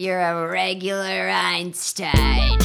[0.00, 2.56] You're a regular Einstein.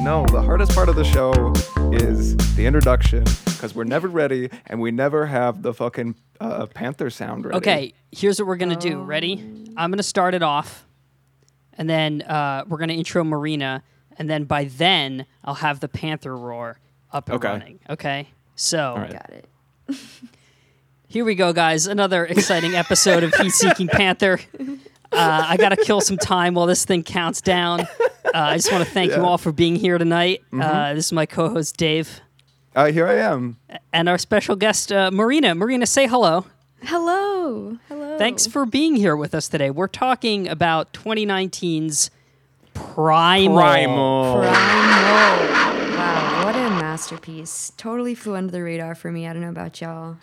[0.00, 1.32] No, the hardest part of the show
[1.92, 7.10] is the introduction because we're never ready and we never have the fucking uh, Panther
[7.10, 7.56] sound ready.
[7.56, 9.02] Okay, here's what we're gonna do.
[9.02, 9.64] Ready?
[9.76, 10.83] I'm gonna start it off,
[11.78, 13.82] and then uh, we're gonna intro Marina,
[14.18, 16.78] and then by then I'll have the Panther roar
[17.12, 17.48] up and Okay.
[17.48, 17.78] running.
[17.90, 18.28] Okay.
[18.56, 19.12] So right.
[19.12, 19.48] Got it.
[21.08, 21.86] here we go, guys.
[21.86, 24.40] Another exciting episode of Heat Seeking Panther.
[25.12, 27.80] Uh, I gotta kill some time while this thing counts down.
[27.80, 27.86] Uh,
[28.32, 30.42] I just want to thank you all for being here tonight.
[30.52, 32.20] Uh, this is my co-host Dave,
[32.74, 33.56] Uh, here I am.
[33.92, 35.54] and our special guest uh, Marina.
[35.54, 36.46] Marina, say hello.
[36.82, 37.78] Hello.
[37.88, 38.03] Hello.
[38.18, 39.70] Thanks for being here with us today.
[39.70, 42.10] We're talking about 2019's
[42.74, 43.56] Primal.
[43.58, 44.34] Primal.
[44.40, 44.52] Primal.
[45.96, 47.72] Wow, what a masterpiece.
[47.76, 49.26] Totally flew under the radar for me.
[49.26, 50.16] I don't know about y'all.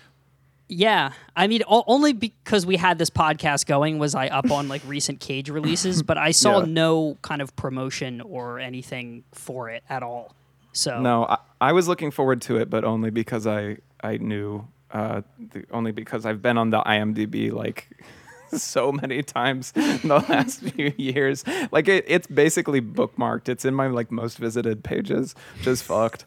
[0.67, 4.67] Yeah, I mean, o- only because we had this podcast going was I up on
[4.70, 6.66] like recent Cage releases, but I saw Yeah.
[6.67, 10.33] no kind of promotion or anything for it at all.
[10.72, 14.66] So No, I, I was looking forward to it, but only because I I knew,
[14.94, 17.88] uh, the, only because I've been on the IMDb like
[18.52, 21.44] so many times in the last few years.
[21.72, 23.50] Like it, it's basically bookmarked.
[23.50, 25.36] It's in my like most visited pages.
[25.61, 26.25] Just fucked.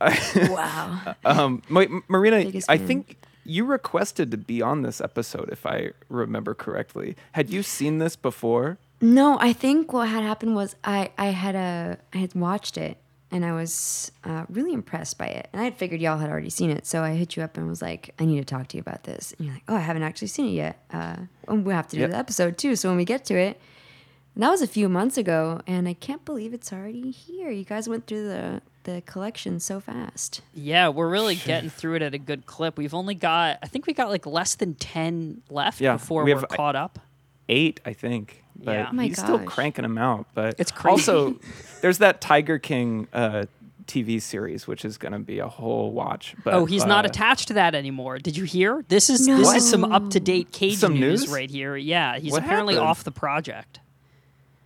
[0.00, 1.14] Wow.
[1.24, 5.90] Um, Ma- Marina, Biggest I think you requested to be on this episode, if I
[6.08, 7.16] remember correctly.
[7.32, 8.78] Had you seen this before?
[9.00, 12.98] No, I think what had happened was I I had a I had watched it
[13.30, 15.48] and I was uh, really impressed by it.
[15.52, 17.68] And I had figured y'all had already seen it, so I hit you up and
[17.68, 19.34] was like, I need to talk to you about this.
[19.38, 20.84] And you're like, Oh, I haven't actually seen it yet.
[20.92, 21.16] Uh,
[21.48, 22.10] and we have to do Yep.
[22.10, 22.76] the episode too.
[22.76, 23.60] So when we get to it,
[24.34, 27.50] and that was a few months ago, and I can't believe it's already here.
[27.50, 30.42] You guys went through the the collection so fast.
[30.54, 32.78] yeah, we're really getting through it at a good clip.
[32.78, 36.32] We've only got, I think we got like less than ten left Yeah, before we
[36.32, 37.00] we are have- caught up.
[37.48, 38.44] Eight, I think.
[38.62, 38.88] But Yeah.
[38.90, 40.26] Oh my he's still cranking them out.
[40.34, 40.90] But It's crazy.
[41.10, 41.36] Also,
[41.82, 43.44] there's that Tiger King uh,
[43.86, 46.34] TV series, which is going to be a whole watch.
[46.44, 48.18] But Oh, he's not uh, attached to that anymore.
[48.18, 48.84] Did you hear?
[48.88, 51.30] This is this is some up to date Cage Some news, news?
[51.30, 51.76] right here.
[51.76, 52.90] Yeah, he's What apparently happened?
[52.90, 53.80] off the project.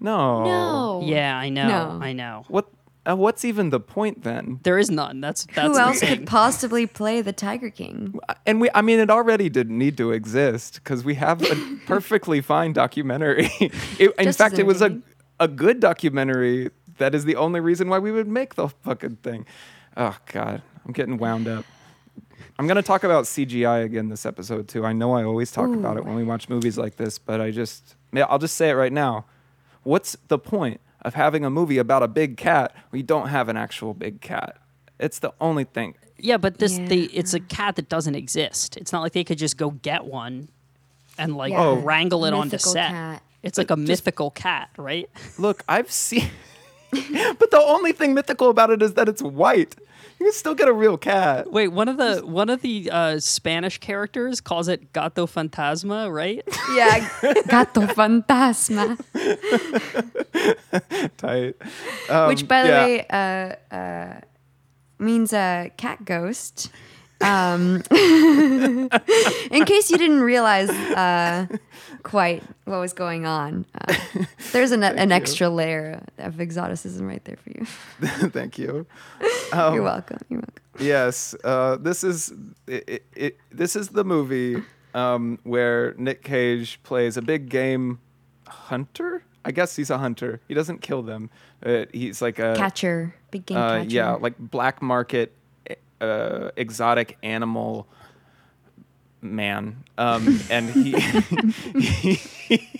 [0.00, 0.44] No.
[0.44, 1.02] No.
[1.04, 1.68] Yeah, I know.
[1.68, 1.98] No.
[2.02, 2.44] I know.
[2.48, 2.66] What?
[3.10, 4.60] Uh, what's even the point then?
[4.62, 5.20] There is none.
[5.20, 6.18] That's that's Who else thing.
[6.18, 8.18] could possibly play the Tiger King?
[8.46, 12.40] And we, I mean, it already didn't need to exist because we have a perfectly
[12.40, 13.50] fine documentary.
[13.98, 15.00] It- in fact, it was a,
[15.38, 16.70] a good documentary.
[16.98, 19.46] That is the only reason why we would make the fucking thing.
[19.96, 20.62] Oh, God.
[20.84, 21.64] I'm getting wound up.
[22.58, 24.84] I'm going to talk about CGI again this episode, too.
[24.84, 27.50] I know I always talk about it when we watch movies like this, but I
[27.50, 29.24] just, I'll just say it right now.
[29.82, 33.56] What's the point of having a movie about a big cat we don't have an
[33.56, 34.56] actual big cat?
[34.98, 35.94] It's the only thing.
[36.18, 36.86] Yeah, but this Yeah.
[36.88, 38.76] they it's a cat that doesn't exist.
[38.76, 40.48] It's not like they could just go get one
[41.18, 41.62] and like Yeah.
[41.64, 41.74] Oh.
[41.76, 42.90] wrangle it onto set.
[42.90, 43.22] cat.
[43.42, 45.08] It's like a mythical cat, right?
[45.38, 46.28] Look, I've seen,
[46.90, 49.76] but the only thing mythical about it is that it's white.
[50.24, 51.50] You can still get a real cat.
[51.50, 56.46] Wait, one of the one of the uh, Spanish characters calls it gato fantasma, right?
[56.74, 57.08] Yeah,
[57.48, 58.96] Gato Fantasma.
[61.16, 61.56] Tight.
[62.28, 62.84] Which, by the yeah.
[62.84, 64.20] way, uh, uh,
[65.00, 66.70] means a cat ghost.
[67.20, 71.46] Um, in case you didn't realize uh,
[72.02, 73.94] quite what was going on, uh,
[74.52, 77.64] there's an, an extra layer of exoticism right there for you.
[78.30, 78.86] Thank you.
[79.52, 80.18] You're welcome.
[80.28, 80.54] You're welcome.
[80.78, 82.32] Yes, uh, this is
[82.66, 84.62] it, it, it, This is the movie
[84.94, 88.00] um, where Nick Cage plays a big game
[88.46, 89.22] hunter.
[89.44, 90.40] I guess he's a hunter.
[90.48, 91.30] He doesn't kill them.
[91.64, 93.90] Uh, he's like a Catcher, big game uh, catcher.
[93.90, 95.34] yeah, like black market
[96.00, 97.86] uh, exotic animal
[99.22, 99.84] man.
[99.98, 100.92] Um, and he,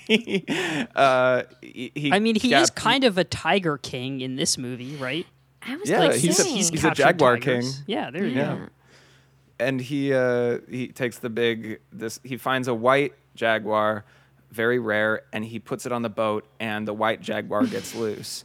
[0.07, 0.45] he,
[0.97, 4.57] uh, he, he I mean, he yeah, is kind of a tiger king in this
[4.59, 5.27] movie, right?
[5.63, 6.57] I was Yeah, like, he's a- saying.
[6.57, 7.77] he's a jaguar tigers.
[7.77, 7.85] king.
[7.87, 8.57] Yeah, there you Yeah.
[8.57, 8.67] go.
[9.59, 14.05] and he uh, he takes the big this he finds a white jaguar
[14.51, 18.45] very rare and he puts it on the boat and the white jaguar gets loose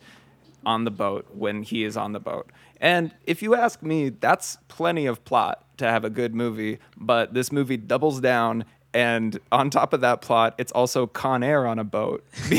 [0.65, 2.49] on the boat when he is on the boat
[2.81, 7.33] and if you ask me that's plenty of plot to have a good movie but
[7.33, 11.79] this movie doubles down and on top of that plot, it's also Con Air on
[11.79, 12.23] a boat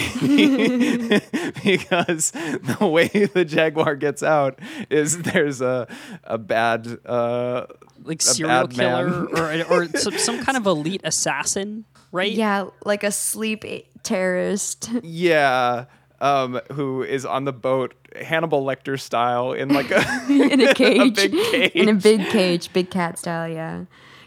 [1.65, 4.59] because the way the Jaguar gets out
[4.91, 5.89] is there's a
[6.25, 7.65] a bad uh,
[8.03, 9.27] Like a serial bad man.
[9.29, 12.31] killer or or some, some kind of elite assassin, right?
[12.33, 13.65] Yeah, like a sleep
[14.03, 14.91] terrorist.
[15.03, 15.87] Yeah.
[16.19, 21.15] Um, who is on the boat, Hannibal Lecter style, in like a in a cage,
[21.15, 21.35] big
[21.77, 23.49] in a big cage, big cat style.
[23.49, 23.85] Yeah.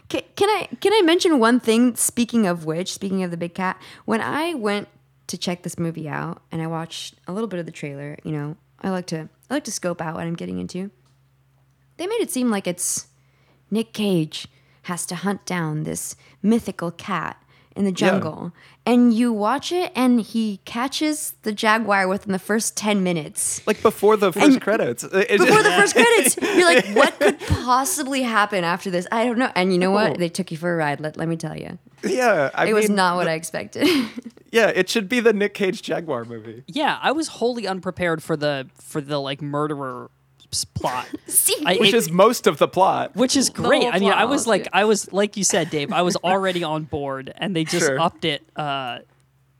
[0.08, 1.96] Can, can I can I mention one thing?
[1.96, 4.88] Speaking of which, speaking of the big cat, when I went
[5.28, 8.32] to check this movie out and I watched a little bit of the trailer, you
[8.32, 10.90] know, I like to I like to scope out what I'm getting into.
[11.96, 13.08] They made it seem like it's
[13.70, 14.48] Nick Cage
[14.82, 17.42] has to hunt down this mythical cat
[17.80, 18.52] in the jungle.
[18.84, 23.80] And you watch it and he catches the jaguar within the first 10 minutes like
[23.82, 25.02] before the first credits.
[25.04, 26.36] It- it- before the first credits.
[26.40, 29.06] You're like, what could possibly happen after this?
[29.10, 29.50] I don't know.
[29.54, 30.18] And you know what?
[30.18, 31.00] They took you for a ride.
[31.00, 33.86] Let, let me tell you, yeah, I it was not what I expected.
[34.52, 36.64] Yeah, it should be the Nick Cage Jaguar movie.
[36.66, 40.10] Yeah, I was wholly unprepared for the for the like murderer
[40.52, 41.06] s- plot.
[41.26, 43.14] See, I- Which it- is most of the plot.
[43.16, 43.84] which is great.
[43.92, 44.68] I mean, I was like.
[44.72, 45.92] I was like you said, Dave.
[45.92, 47.98] I was already on board, and they just Sure.
[48.00, 48.42] upped it.
[48.56, 49.00] Uh,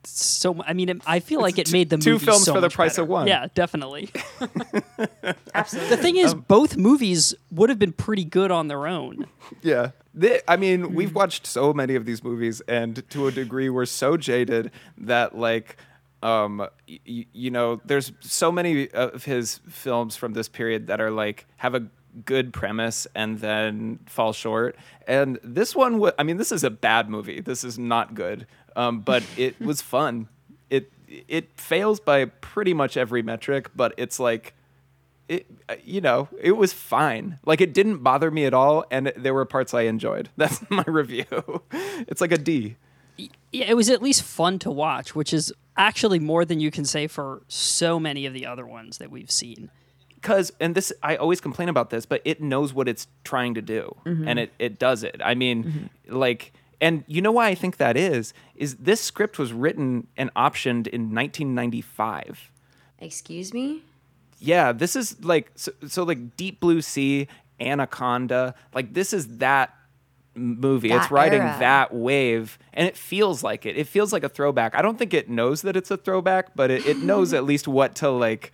[0.05, 2.61] so I mean, it, I feel like it made the two movie films so for
[2.61, 3.27] the much price of one.
[3.27, 4.09] Yeah, definitely.
[5.55, 5.91] absolutely.
[5.97, 9.27] The thing is, both movies would have been pretty good on their own.
[9.63, 9.91] Yeah.
[10.19, 10.95] Thi- I mean, Hmm.
[10.95, 15.37] we've watched so many of these movies, and to a degree, we're so jaded that,
[15.39, 15.77] like,
[16.23, 21.11] um, y- you know, there's so many of his films from this period that are
[21.11, 21.87] like have a
[22.25, 24.77] good premise and then fall short.
[25.07, 27.41] And this one, wa- I mean, this is a bad movie.
[27.41, 28.47] This is not good,
[28.77, 30.29] um, but it was fun.
[30.69, 30.93] It
[31.29, 34.55] it fails by pretty much every metric, but it's like
[35.29, 37.39] it, uh, you know, it was fine.
[37.47, 40.29] Like it didn't bother me at all, and there were parts I enjoyed.
[40.37, 41.63] That's my review.
[41.73, 42.77] It's like a D.
[43.53, 46.85] Yeah, it was at least fun to watch, which is actually more than you can
[46.85, 49.71] say for so many of the other ones that we've seen.
[50.15, 53.63] Because, and this, I always complain about this, but it knows what it's trying to
[53.63, 54.29] do, mm-hmm.
[54.29, 55.19] and it it does it.
[55.25, 56.15] I mean, mm-hmm.
[56.15, 58.35] like, and you know why I think that is?
[58.55, 62.51] Is this script was written and optioned in 1995.
[62.99, 63.81] Excuse me?
[64.39, 67.27] Yeah, this is like so, so like Deep Blue Sea,
[67.59, 68.55] Anaconda.
[68.75, 69.75] Like this is that
[70.35, 70.91] movie.
[70.93, 71.57] it's riding era.
[71.61, 73.77] that wave, and it feels like it.
[73.77, 74.75] It feels like a throwback.
[74.75, 77.67] I don't think it knows that it's a throwback, but it, it knows at least
[77.69, 78.53] what to like,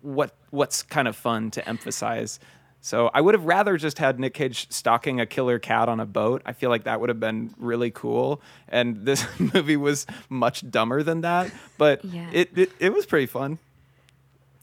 [0.00, 2.38] what what's kind of fun to emphasize.
[2.80, 6.06] So I would have rather just had Nick Cage stalking a killer cat on a
[6.06, 6.42] boat.
[6.46, 8.40] I feel like that would have been really cool.
[8.68, 12.28] And this movie was much dumber than that, but Yeah.
[12.32, 13.58] it, it it was pretty fun.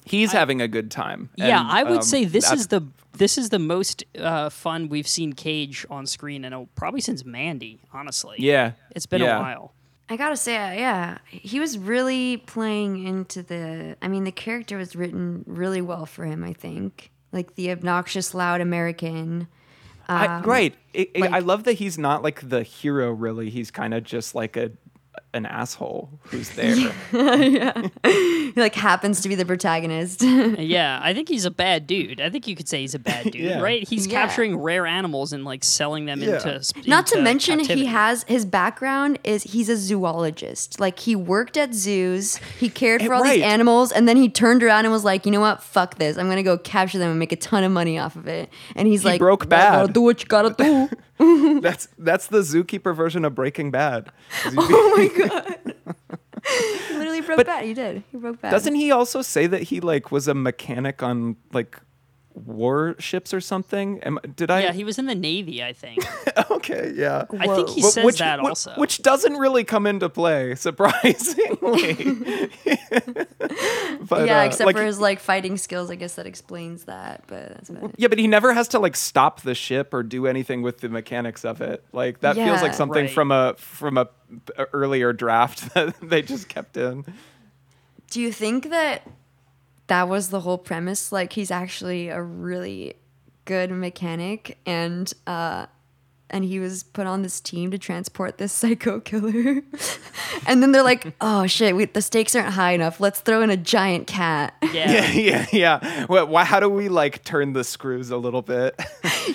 [0.05, 1.29] He's having a good time.
[1.35, 2.81] yeah, and, I would um, say this is the
[3.13, 7.23] this is the most uh, fun we've seen Cage on screen in a, probably since
[7.23, 7.79] Mandy.
[7.93, 8.71] Honestly, yeah.
[8.91, 9.37] it's been yeah.
[9.37, 9.73] a while.
[10.09, 13.95] I gotta say, uh, yeah, he was really playing into the.
[14.01, 16.43] I mean, the character was written really well for him.
[16.43, 19.47] I think, like the obnoxious, loud American.
[20.09, 20.75] I, right.
[20.93, 23.11] It- it- like- I love that he's not like the hero.
[23.11, 24.71] Really, he's kind of just like a
[25.33, 26.93] an asshole who's there.
[28.03, 30.21] He like happens to be the protagonist.
[30.63, 32.21] Yeah, I think he's a bad dude.
[32.21, 33.59] I think you could say he's a bad dude, Yeah.
[33.61, 33.87] right?
[33.87, 34.21] He's Yeah.
[34.21, 36.35] capturing rare animals and like selling them Yeah.
[36.35, 36.63] into.
[36.63, 37.81] sp- Not to mention, captivity.
[37.81, 40.79] he has his background is he's a zoologist.
[40.79, 43.35] Like he worked at zoos, he cared eh, for all Right.
[43.35, 46.17] these animals, and then he turned around and was like, you know what, fuck this,
[46.17, 48.49] I'm gonna go capture them and make a ton of money off of it.
[48.75, 50.89] And he's He like, broke "You gotta bad." do what you gotta do.
[51.61, 54.11] that's that's the zookeeper version of Breaking Bad.
[54.45, 55.75] oh my god.
[56.89, 57.65] he literally broke But- bad.
[57.65, 58.03] He did.
[58.11, 58.51] He broke bad.
[58.51, 61.79] Doesn't he also say that he like was a mechanic on like
[62.33, 63.99] warships or something?
[64.03, 64.61] Am, did I?
[64.63, 66.03] Yeah, he was in the navy, I think.
[66.51, 67.25] okay, yeah.
[67.39, 68.73] I think he says which, that wh- also.
[68.75, 70.55] which doesn't really come into play,
[71.35, 71.53] surprisingly.
[74.01, 75.89] but, yeah, uh, except like, for his like fighting skills.
[75.89, 77.23] I guess that explains that.
[77.27, 77.95] But that's about it.
[77.97, 80.89] Yeah, but he never has to like stop the ship or do anything with the
[80.89, 81.83] mechanics of it.
[81.91, 83.11] Like that feels like something Right.
[83.11, 84.07] from a from a
[84.57, 87.05] a earlier draft that they just kept in.
[88.09, 89.07] Do you think that
[89.87, 91.11] that was the whole premise?
[91.11, 92.95] Like he's actually a really
[93.45, 95.67] good mechanic, and uh,
[96.29, 99.61] and he was put on this team to transport this psycho killer.
[100.47, 102.99] and then they're like, "Oh shit, we, the stakes aren't high enough.
[102.99, 104.91] Let's throw in a giant cat." yeah.
[104.91, 106.05] Yeah, yeah, yeah.
[106.07, 108.79] Well, why, how do we like turn the screws a little bit?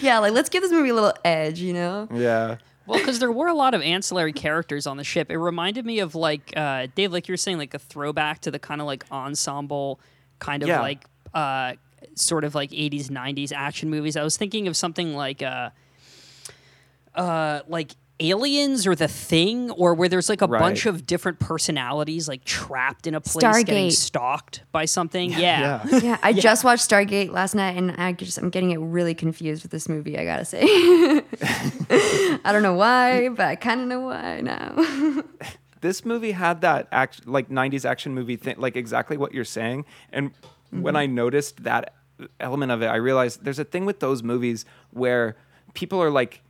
[0.01, 2.09] yeah, like let's give this movie a little edge, you know?
[2.13, 2.57] yeah.
[2.89, 5.31] Well, because there were a lot of ancillary characters on the ship.
[5.31, 8.51] It reminded me of like uh, Dave, like you were saying, like a throwback to
[8.51, 10.01] the kind of like ensemble,
[10.39, 10.81] kind of Yeah.
[10.81, 11.05] like
[11.35, 11.75] uh,
[12.15, 14.17] sort of like '80s, '90s action movies.
[14.17, 15.71] I was thinking of something like uh,
[17.15, 20.59] uh, like aliens or the thing or where there's like a Right.
[20.59, 25.31] bunch of different personalities like trapped in a place getting stalked by something.
[25.31, 25.39] Yeah.
[25.89, 25.99] Yeah.
[26.01, 29.63] Yeah, I just watched Stargate last night, and I just I'm getting it really confused
[29.63, 30.19] with this movie.
[30.19, 30.63] I gotta say,
[32.45, 35.23] I don't know why, but I kind of know why now.
[35.81, 39.85] This movie had that act like 90s action movie thing like exactly what you're saying
[40.13, 40.33] and
[40.71, 40.97] when mm-hmm.
[40.97, 41.95] i noticed that
[42.41, 45.37] element of it i realized there's a thing with those movies where
[45.75, 46.43] people are like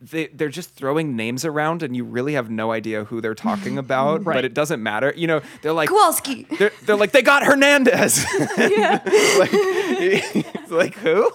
[0.00, 3.76] they, they're just throwing names around and you really have no idea who they're talking
[3.84, 4.34] about Right.
[4.34, 6.44] but it doesn't matter you know they're like Kowalski.
[6.58, 8.24] they're, they're like they got hernandez
[8.58, 9.02] yeah.
[9.38, 11.30] like, like who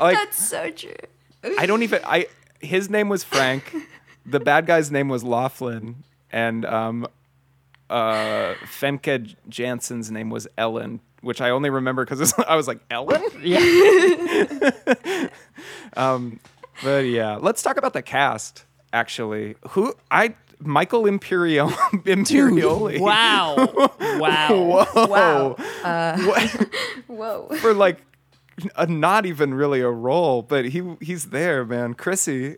[0.00, 0.92] like That's so true.
[1.58, 2.00] I don't even.
[2.04, 2.26] I
[2.60, 3.74] his name was Frank.
[4.24, 6.02] The bad guy's name was Laughlin,
[6.32, 7.06] and um,
[7.90, 13.22] uh, Femke Janssen's name was Ellen, which I only remember because I was like Ellen.
[13.42, 15.28] Yeah.
[16.82, 18.64] But yeah, let's talk about the cast.
[18.92, 21.68] Actually, who I Michael Imperio
[22.04, 23.00] Imperioli.
[23.00, 23.56] Wow.
[24.18, 24.86] Wow.
[24.94, 25.06] Whoa.
[25.06, 25.56] Wow.
[26.26, 26.68] What-
[27.06, 27.48] Whoa.
[27.60, 28.02] for like
[28.76, 31.94] a, not even really a role, but he he's there, man.
[31.94, 32.56] Chrissy.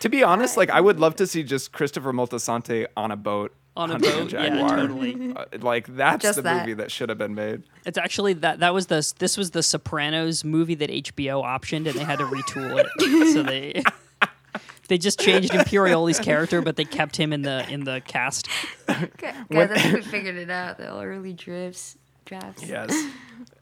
[0.00, 3.54] To be honest, like I would love to see just Christopher Moltisanti on a boat.
[3.76, 4.76] On a boat, yeah, jaguar.
[4.76, 5.32] totally.
[5.34, 6.62] Uh, like that's Just the that.
[6.66, 7.62] movie that should have been made.
[7.86, 11.94] It's actually that that was the this was the Sopranos movie that HBO optioned and
[11.94, 13.32] they had to retool it.
[13.32, 13.82] so they
[14.88, 18.48] they just changed Imperioli's character, but they kept him in the in the cast.
[18.90, 20.76] Okay, guys, I think we figured it out.
[20.76, 22.66] The early drifts, drafts.
[22.66, 22.92] Yes.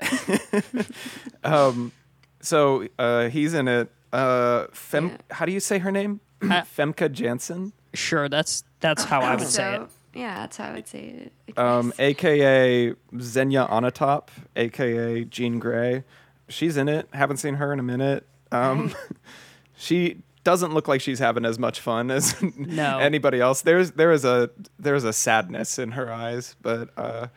[1.44, 1.92] um,
[2.40, 3.90] so uh, he's in it.
[4.12, 5.08] Uh, Fem.
[5.08, 5.16] Yeah.
[5.32, 6.20] How do you say her name?
[6.42, 7.72] Uh, Femke Janssen.
[7.94, 9.82] Sure, that's that's how I would say it.
[10.14, 11.58] Yeah, that's how I would say it.
[11.58, 16.04] Um, aka Xenia Onatop, aka Jean Grey.
[16.48, 17.08] She's in it.
[17.12, 18.26] Haven't seen her in a minute.
[18.52, 18.94] Um,
[19.76, 22.98] she doesn't look like she's having as much fun as No.
[22.98, 23.62] anybody else.
[23.62, 27.28] There's there is a there is a sadness in her eyes, but uh,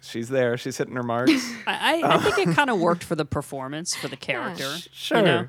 [0.00, 0.56] she's there.
[0.56, 1.32] She's hitting her marks.
[1.66, 4.76] I, I, I think it kind of worked for the performance, for the character.
[4.76, 5.18] Sh- Sure.
[5.18, 5.48] You know?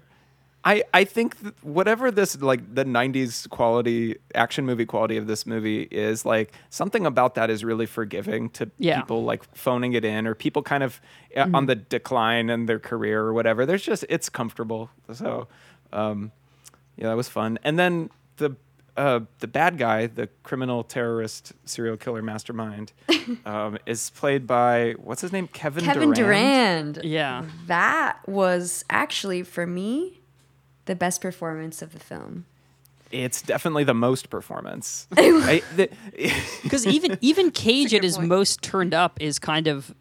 [0.67, 5.45] I, I think th- whatever this like the 90s quality action movie quality of this
[5.45, 8.99] movie is like something about that is really forgiving to Yeah.
[9.01, 10.99] people like phoning it in or people kind of
[11.37, 15.47] uh, on the decline in their career or whatever there's just it's comfortable so
[15.93, 16.31] um,
[16.97, 18.55] yeah that was fun and then the
[18.97, 22.91] uh, the bad guy the criminal terrorist serial killer mastermind
[23.45, 26.95] um, is played by what's his name Kevin Kevin Durand.
[26.95, 26.99] Durand.
[27.03, 27.45] Yeah.
[27.67, 30.21] That was actually for me
[30.85, 32.45] the best performance of the film.
[33.11, 35.07] It's definitely the most performance.
[36.63, 38.29] Because even even Cage at his point.
[38.29, 39.93] most turned up is kind of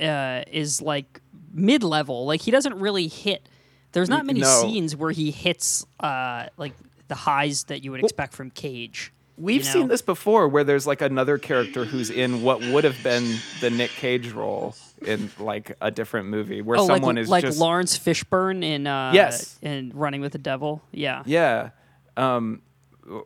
[0.00, 1.20] uh, is like
[1.52, 2.26] mid level.
[2.26, 3.48] Like he doesn't really hit.
[3.92, 4.60] There's not many No.
[4.62, 6.74] scenes where he hits uh, like
[7.08, 9.12] the highs that you would expect from Cage.
[9.36, 9.72] we've you know?
[9.72, 13.70] seen this before, where there's like another character who's in what would have been the
[13.70, 14.76] Nick Cage role
[15.06, 18.86] in like a different movie, where Oh, someone like is like just Laurence Fishburne in
[18.86, 19.58] uh, Yes.
[19.62, 20.82] in Running with the Devil.
[20.92, 21.70] Yeah, yeah,
[22.16, 22.62] um,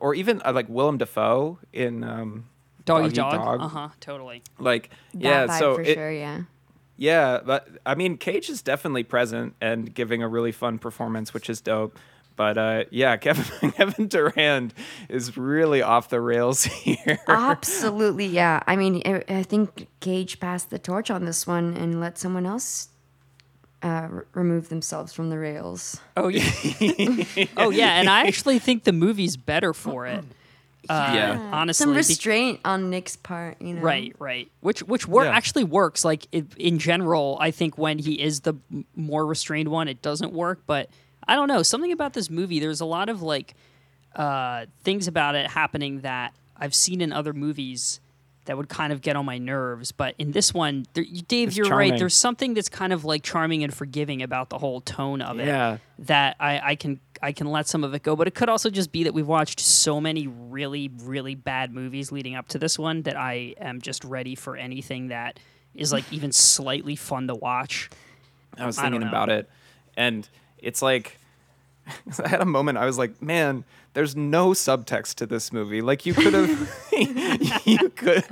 [0.00, 2.46] or even uh, like Willem Dafoe in um,
[2.84, 3.32] Doggy Doggy Dog.
[3.32, 3.60] Dog.
[3.60, 3.88] Uh huh.
[4.00, 4.42] Totally.
[4.58, 5.46] like That yeah.
[5.46, 6.42] vibe So for it, sure, yeah.
[6.96, 11.50] Yeah, but I mean, Cage is definitely present and giving a really fun performance, which
[11.50, 11.98] is dope.
[12.36, 14.74] But uh, yeah, Kevin Kevin Durand
[15.08, 17.20] is really off the rails here.
[17.28, 18.60] Absolutely, yeah.
[18.66, 22.44] I mean, I, I think Cage passed the torch on this one and let someone
[22.46, 22.88] else
[23.82, 26.00] uh, r- remove themselves from the rails.
[26.16, 26.42] Oh yeah.
[27.56, 30.24] oh yeah, and I actually think the movie's better for it.
[30.88, 31.50] Uh, Yeah.
[31.52, 33.80] honestly, Some be- restraint on Nick's part, you know.
[33.80, 34.50] Right, right.
[34.60, 35.30] Which which wor- Yeah.
[35.36, 36.04] actually works.
[36.04, 40.02] Like it, in general, I think when he is the m- more restrained one, it
[40.02, 40.60] doesn't work.
[40.66, 40.90] But
[41.26, 42.60] I don't know something about this movie.
[42.60, 43.54] There's a lot of like
[44.14, 48.00] uh, things about it happening that I've seen in other movies
[48.46, 49.90] that would kind of get on my nerves.
[49.90, 51.92] But in this one, there, Dave, It's you're charming.
[51.92, 51.98] right.
[51.98, 55.46] There's something that's kind of like charming and forgiving about the whole tone of it
[55.46, 55.78] Yeah.
[56.00, 58.14] that I, I can I can let some of it go.
[58.16, 62.12] But it could also just be that we've watched so many really really bad movies
[62.12, 65.40] leading up to this one that I am just ready for anything that
[65.74, 67.88] is like even slightly fun to watch.
[68.58, 69.08] I was thinking know.
[69.08, 69.48] about it,
[69.96, 70.28] and
[70.64, 71.18] it's like
[72.24, 72.78] I had a moment.
[72.78, 75.82] I was like, man, there's no subtext to this movie.
[75.82, 76.84] Like you could have,
[77.64, 78.24] you could,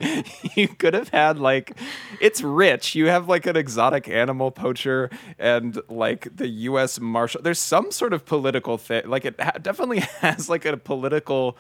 [0.57, 1.77] you could have had like,
[2.21, 2.95] it's rich.
[2.95, 7.01] You have like an exotic animal poacher and like the U.S.
[7.01, 7.43] Marshal.
[7.43, 9.09] There's some sort of political thing.
[9.09, 11.57] Like it ha- definitely has like a political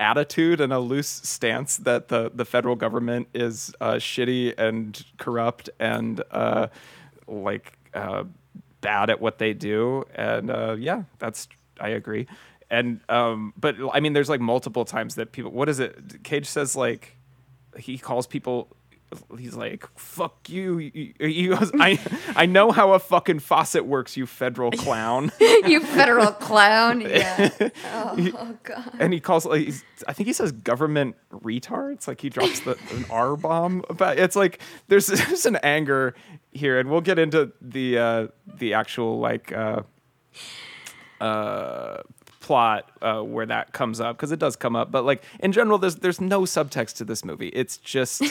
[0.00, 5.68] attitude and a loose stance that the the federal government is uh, shitty and corrupt
[5.80, 6.68] and uh,
[7.26, 8.22] like uh,
[8.80, 10.04] bad at what they do.
[10.14, 11.48] And uh, yeah, that's
[11.80, 12.26] I agree.
[12.70, 15.50] and um, but I mean, there's like multiple times that people.
[15.52, 16.22] What is it?
[16.22, 17.16] Cage says like
[17.76, 18.68] he calls people.
[19.38, 21.98] He's like, "Fuck you." He he goes, "I
[22.36, 27.00] I know how a fucking faucet works, you federal clown." you federal clown.
[27.08, 27.50] Yeah.
[27.86, 28.90] Oh, oh god.
[28.98, 32.06] and he calls like he's, I think he says government retards.
[32.06, 36.14] Like he drops the an R bomb But It's like there's there's an anger
[36.52, 38.26] here, and we'll get into the uh,
[38.58, 39.82] the actual like uh,
[41.20, 42.02] uh,
[42.48, 44.90] plot uh, where that comes up because it does come up.
[44.90, 47.48] But like in general, there's there's no subtext to this movie.
[47.48, 48.22] It's just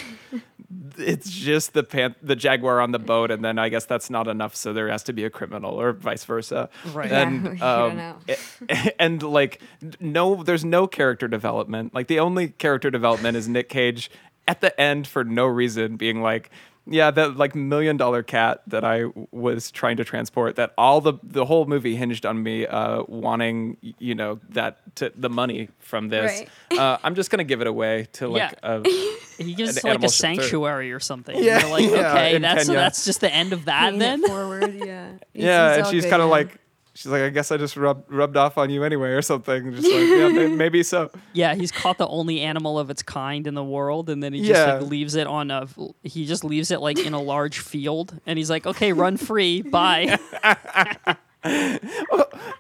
[0.98, 4.28] it's just the pan- the jaguar on the boat, and then I guess that's not
[4.28, 6.68] enough, so there has to be a criminal or vice versa.
[6.94, 7.12] Right.
[7.12, 8.16] Yeah, And don't um, know.
[9.00, 9.62] and like
[10.00, 11.94] no, there's no character development.
[11.94, 14.10] Like the only character development is Nick Cage
[14.48, 16.50] at the end for no reason, being like.
[16.90, 20.56] Yeah, that like million dollar cat that I was trying to transport.
[20.56, 25.12] That all the the whole movie hinged on me uh, wanting, you know, that to,
[25.16, 26.44] the money from this.
[26.72, 28.78] Uh, I'm just gonna give it away to like Yeah.
[28.78, 28.84] a,
[29.44, 30.42] He gives An like a shelter.
[30.42, 31.36] sanctuary or something.
[31.44, 32.80] Yeah, You're like, yeah, okay, that's so Kenya.
[32.80, 34.24] that's just the end of that Paying then.
[34.26, 34.74] forward.
[34.74, 35.12] Yeah.
[35.34, 36.58] yeah, and she's kind of like,
[36.98, 39.72] she's like, I guess I just rubbed rubbed off on you anyway or something.
[39.74, 41.12] Just like, yeah, may- maybe so.
[41.34, 44.40] Yeah, he's caught the only animal of its kind in the world, and then he
[44.40, 44.74] just Yeah.
[44.76, 45.68] like leaves it on a.
[46.04, 49.62] He just leaves it like in a large field, and he's like, "Okay, run free,
[49.62, 50.18] bye."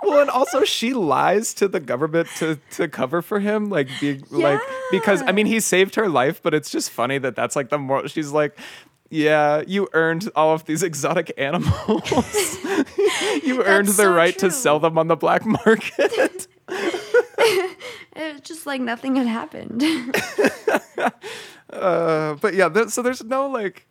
[0.03, 4.23] Well, and also she lies to the government to to cover for him, like being
[4.31, 7.69] like because I mean he saved her life, but it's just funny that that's like
[7.69, 8.57] the more she's like.
[9.09, 12.09] Yeah, you earned all of these exotic animals.
[13.43, 14.49] you earned the so right true.
[14.49, 16.47] to sell them on the black market.
[18.19, 19.83] It's just like nothing had happened.
[21.69, 23.85] Uh, but yeah, there, so there's no like,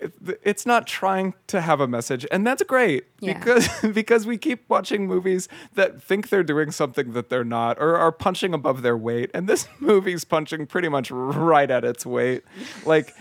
[0.00, 3.38] it, it's not trying to have a message, and that's great Yeah.
[3.38, 7.96] because because we keep watching movies that think they're doing something that they're not, or
[7.96, 12.42] are punching above their weight, and this movie's punching pretty much right at its weight.
[12.84, 13.14] Like,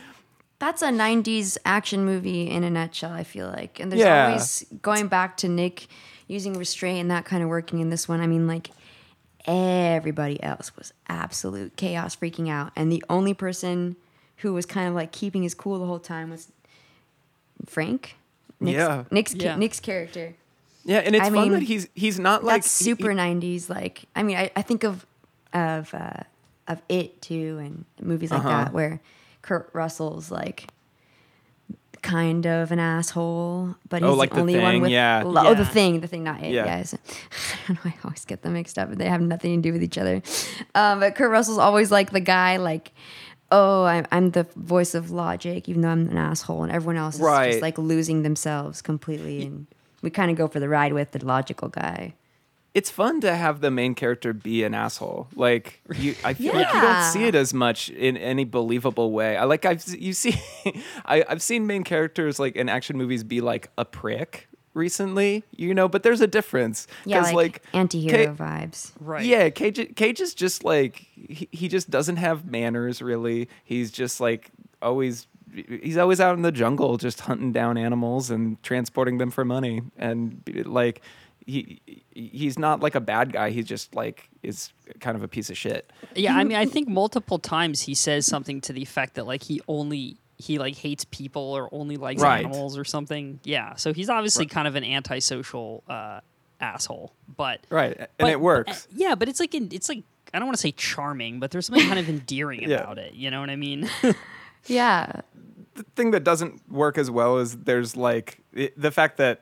[0.59, 3.79] That's a 90s action movie in a nutshell, I feel like.
[3.79, 4.27] And there's Yeah.
[4.27, 5.87] always going back to Nick
[6.27, 8.21] using restraint and that kind of working in this one.
[8.21, 8.69] I mean, like,
[9.45, 12.71] everybody else was absolute chaos freaking out.
[12.75, 13.97] And the only person
[14.37, 16.49] who was kind of like keeping his cool the whole time was
[17.65, 18.15] Frank.
[18.59, 19.03] Nick's, Yeah.
[19.11, 19.55] Nick's, Yeah.
[19.57, 20.35] Nick's character.
[20.85, 23.69] yeah, and it's I fun mean, that he's he's not like super he- 90s.
[23.69, 25.05] Like, I mean, I, I think of,
[25.53, 26.23] of, uh,
[26.67, 28.49] of It too and movies like Uh-huh.
[28.65, 29.01] that where
[29.43, 30.67] Kurt Russell's like
[32.01, 35.23] kind of an asshole, but he's Oh, like the The only one with yeah.
[35.25, 36.51] lo- oh the thing, the thing, not it.
[36.51, 36.65] Yeah.
[36.65, 36.93] Yeah, it's-
[37.69, 37.91] I don't know.
[37.91, 40.21] I always get them mixed up, but they have nothing to do with each other.
[40.75, 42.91] Um, but Kurt Russell's always like the guy, like,
[43.51, 47.15] oh, I'm, I'm the voice of logic, even though I'm an asshole, and everyone else
[47.15, 47.51] is Right.
[47.51, 49.67] just like losing themselves completely, and
[50.01, 52.15] we kind of go for the ride with the logical guy.
[52.73, 55.27] It's fun to have the main character be an asshole.
[55.35, 59.37] Like you, I feel like you don't see it as much in any believable way.
[59.37, 60.35] I like I've you see,
[61.05, 65.73] I, I've seen main characters like in action movies be like a prick recently, you
[65.73, 65.87] know.
[65.87, 68.91] But there's a difference Yeah, 'Cause, like, anti-hero Ca- vibes.
[68.99, 69.23] right.
[69.23, 73.49] Yeah, Cage, Cage is just like he, he just doesn't have manners really.
[73.63, 74.49] He's just like
[74.81, 79.45] always he's always out in the jungle just hunting down animals and transporting them for
[79.45, 80.99] money and like
[81.45, 83.49] he he's not like a bad guy.
[83.51, 85.91] He just like is kind of a piece of shit.
[86.15, 89.43] Yeah, I mean, I think multiple times he says something to the effect that like
[89.43, 92.39] he only he like hates people or only likes Right.
[92.45, 93.39] animals or something.
[93.43, 96.19] Yeah, so he's obviously kind of an antisocial uh,
[96.59, 97.95] asshole, but Right.
[97.97, 98.85] And but- it works.
[98.85, 100.03] uh, yeah, but it's like in, it's like
[100.33, 102.77] I don't want to say charming, but there's something kind of endearing Yeah.
[102.81, 103.13] about it.
[103.13, 103.89] You know what I mean?
[104.67, 105.19] Yeah,
[105.75, 109.41] the thing that doesn't work as well is there's like it, the fact that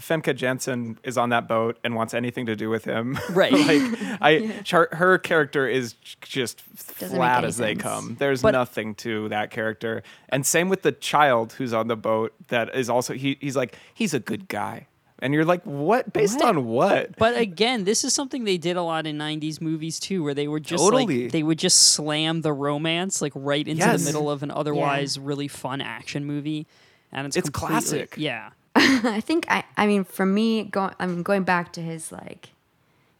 [0.00, 3.18] Femke Janssen is on that boat and wants anything to do with him.
[3.30, 3.52] Right.
[3.52, 6.62] like I, her, her character is just
[6.98, 8.16] Doesn't flat make any as they come.
[8.18, 10.02] There's But- nothing to that character.
[10.28, 12.32] And same with the child who's on the boat.
[12.48, 14.86] That is also he, he's like he's a good guy.
[15.20, 16.12] And you're like, what?
[16.12, 16.46] Based What?
[16.56, 17.16] on what?
[17.16, 20.46] But again, this is something they did a lot in '90s movies too, where they
[20.46, 21.24] would just Totally.
[21.24, 23.98] like they would just slam the romance like right into Yes.
[24.00, 26.68] the middle of an otherwise really fun action movie,
[27.10, 28.14] and it's It's classic.
[28.16, 28.50] Yeah,
[29.04, 29.64] I think I.
[29.76, 30.94] I mean, for me, going.
[31.00, 32.50] I'm going back to his like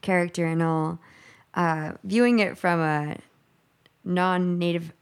[0.02, 1.00] character and all.
[1.54, 3.16] Uh, viewing it from a
[4.04, 4.92] non-native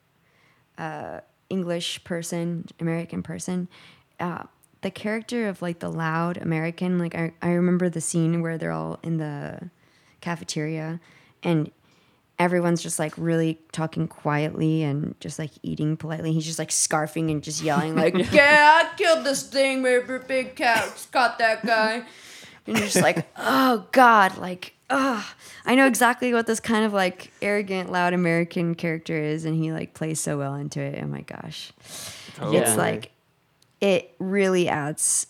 [0.79, 3.69] uh, English person, American person,
[4.19, 4.45] uh,
[4.81, 6.99] the character of like the loud American.
[6.99, 9.71] Like I, I remember the scene where they're all in the
[10.23, 11.01] cafeteria,
[11.43, 11.71] and
[12.39, 16.33] everyone's just like really talking quietly and just like eating politely.
[16.33, 20.57] He's just like scarfing and just yelling like, "Yeah, I killed this thing, baby, big
[20.57, 22.05] cat, caught that guy."
[22.67, 27.33] And you're just like, "Oh God!" Like I know exactly what this kind of like
[27.43, 31.01] arrogant, loud American character is, and he like plays so well into it.
[31.03, 31.73] Oh my gosh,
[32.35, 32.59] Totally.
[32.59, 33.11] it's like
[33.81, 35.27] it really adds.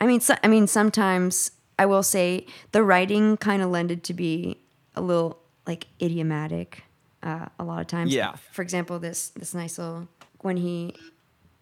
[0.00, 4.14] I mean, so, I mean, sometimes I will say the writing kind of lended to
[4.14, 4.58] be
[4.94, 6.84] a little like idiomatic.
[7.22, 8.36] Uh, a lot of times, Yeah.
[8.52, 10.08] For example, this this nice little
[10.40, 10.94] when he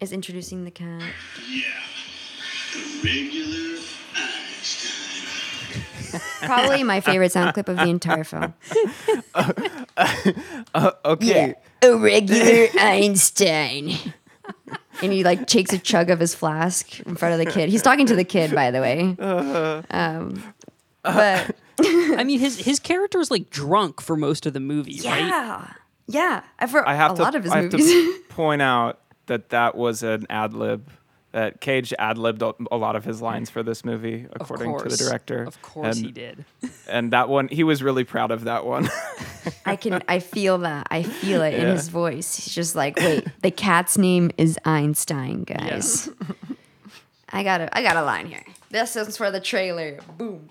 [0.00, 1.02] is introducing the cat.
[1.48, 1.62] Yeah.
[2.72, 3.80] The regular
[4.14, 6.20] Einstein.
[6.46, 8.54] Probably my favorite sound clip of the entire film.
[11.04, 11.54] okay.
[11.82, 13.92] a regular Einstein.
[15.02, 17.68] And he like takes a chug of his flask in front of the kid.
[17.68, 19.16] He's talking to the kid, by the way.
[19.90, 20.42] Um,
[21.02, 25.26] but I mean, his his character is like drunk for most of the movie, right?
[25.26, 25.72] yeah,
[26.06, 26.66] yeah.
[26.66, 27.22] For I have a to.
[27.22, 27.86] lot of his I have movies.
[27.88, 30.88] to point out that that was an ad lib.
[31.32, 34.88] That Cage ad libbed a a lot of his lines for this movie, according to
[34.88, 35.42] the director.
[35.42, 36.44] Of course and, he did.
[36.88, 38.88] And that one, he was really proud of that one.
[39.66, 40.86] I can, I feel that.
[40.92, 42.36] I feel it in his voice.
[42.36, 46.08] He's just like, wait, the cat's name is Einstein, guys.
[47.30, 48.44] I got a, I got a line here.
[48.70, 49.98] This is for the trailer.
[50.16, 50.50] Boom.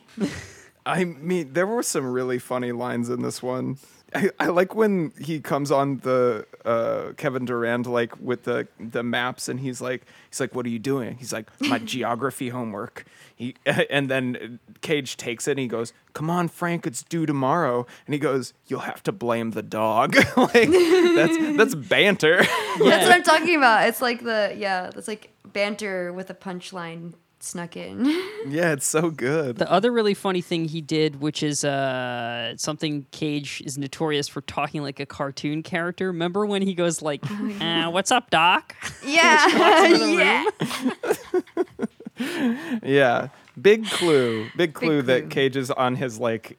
[0.85, 3.77] I mean, there were some really funny lines in this one.
[4.15, 9.03] I, I like when he comes on the uh, Kevin Durand like with the the
[9.03, 11.15] maps and he's like he's like what are you doing?
[11.17, 13.05] He's like my geography homework.
[13.35, 17.85] He and then Cage takes it and he goes, "Come on, Frank, it's due tomorrow."
[18.05, 22.37] And he goes, "You'll have to blame the dog." like that's that's banter.
[22.37, 23.87] That's what I'm talking about.
[23.87, 28.05] It's like the yeah, that's like banter with a punchline snuck in.
[28.47, 29.57] yeah, it's so good.
[29.57, 34.41] The other really funny thing he did, which is uh, something Cage is notorious for
[34.41, 36.07] talking like a cartoon character.
[36.07, 37.23] Remember when he goes like,
[37.61, 38.75] uh, "What's up, Doc?"
[39.05, 40.45] Yeah, yeah.
[42.83, 43.27] Yeah,
[43.59, 45.01] big clue, big clue clue.
[45.03, 46.57] that Cage is on his like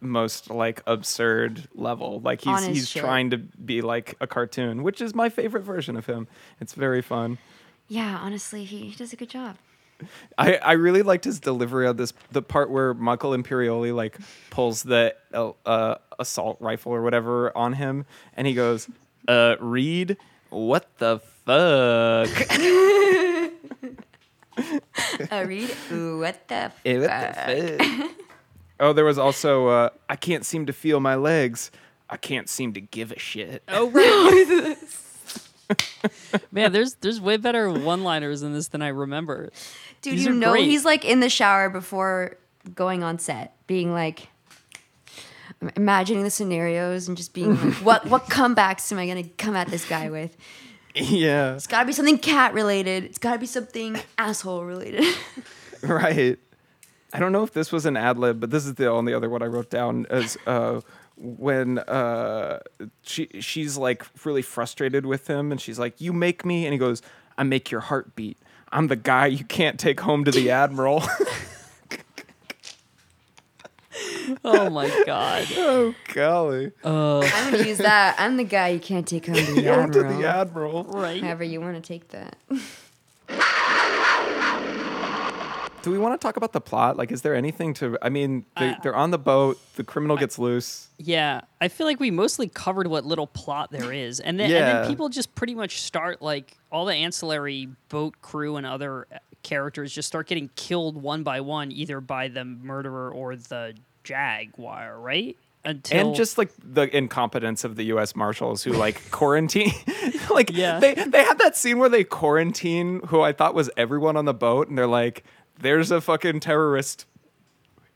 [0.00, 2.20] most like absurd level.
[2.20, 3.02] Like he's he's shit.
[3.02, 6.28] trying to be like a cartoon, which is my favorite version of him.
[6.60, 7.38] It's very fun.
[7.88, 9.56] Yeah, honestly, he, he does a good job.
[10.36, 14.18] I, I really liked his delivery of this the part where Michael Imperioli like
[14.50, 18.04] pulls the uh, uh, assault rifle or whatever on him
[18.36, 18.88] and he goes,
[19.28, 20.16] "Uh, Reed,
[20.50, 22.28] what the fuck?"
[25.30, 25.74] Uh, read.
[25.92, 26.72] Ooh, what the?
[26.84, 28.10] Eh, what the fuck?
[28.80, 31.70] oh, there was also uh, I can't seem to feel my legs.
[32.08, 33.62] I can't seem to give a shit.
[33.68, 34.76] Oh right.
[36.52, 39.50] Man, there's there's way better one-liners in this than I remember.
[40.02, 40.64] Dude, These you know great.
[40.64, 42.36] he's like in the shower before
[42.74, 44.28] going on set, being like
[45.76, 49.68] imagining the scenarios and just being like, what what comebacks am I gonna come at
[49.68, 50.36] this guy with?
[50.94, 53.04] yeah, It's gotta be something cat related.
[53.04, 55.04] It's gotta be something asshole related.
[55.82, 56.38] right.
[57.12, 59.28] I don't know if this was an ad lib, but this is the only other
[59.28, 60.80] one I wrote down as uh,
[61.16, 62.60] when uh,
[63.02, 66.78] she she's like really frustrated with him, and she's like, "You make me," and he
[66.78, 67.02] goes,
[67.38, 68.36] "I make your heart beat.
[68.72, 71.02] I'm the guy you can't take home to the admiral."
[74.44, 75.46] Oh my god.
[75.56, 78.16] oh golly, Uh, I'm gonna use that.
[78.18, 80.18] I'm the guy you can't take home to the home to admiral.
[80.20, 80.84] the admiral.
[80.84, 81.22] right.
[81.22, 82.36] However you want to take that.
[85.84, 86.96] Do we want to talk about the plot?
[86.96, 87.98] Like, is there anything to?
[88.00, 89.58] I mean, they, Uh, they're on the boat.
[89.76, 90.88] The criminal gets loose.
[90.98, 94.66] Yeah, I feel like we mostly covered what little plot there is, and then and
[94.66, 99.18] then people just pretty much start like all the ancillary boat crew and other uh,
[99.42, 104.98] characters just start getting killed one by one, either by the murderer or the jaguar,
[104.98, 105.36] right?
[105.66, 108.14] Until and just like the incompetence of the U.S.
[108.14, 109.72] Marshals who like quarantine,
[110.30, 110.78] like Yeah.
[110.78, 114.34] they they had that scene where they quarantine who I thought was everyone on the
[114.34, 115.24] boat, and they're like,
[115.64, 117.06] "There's a fucking terrorist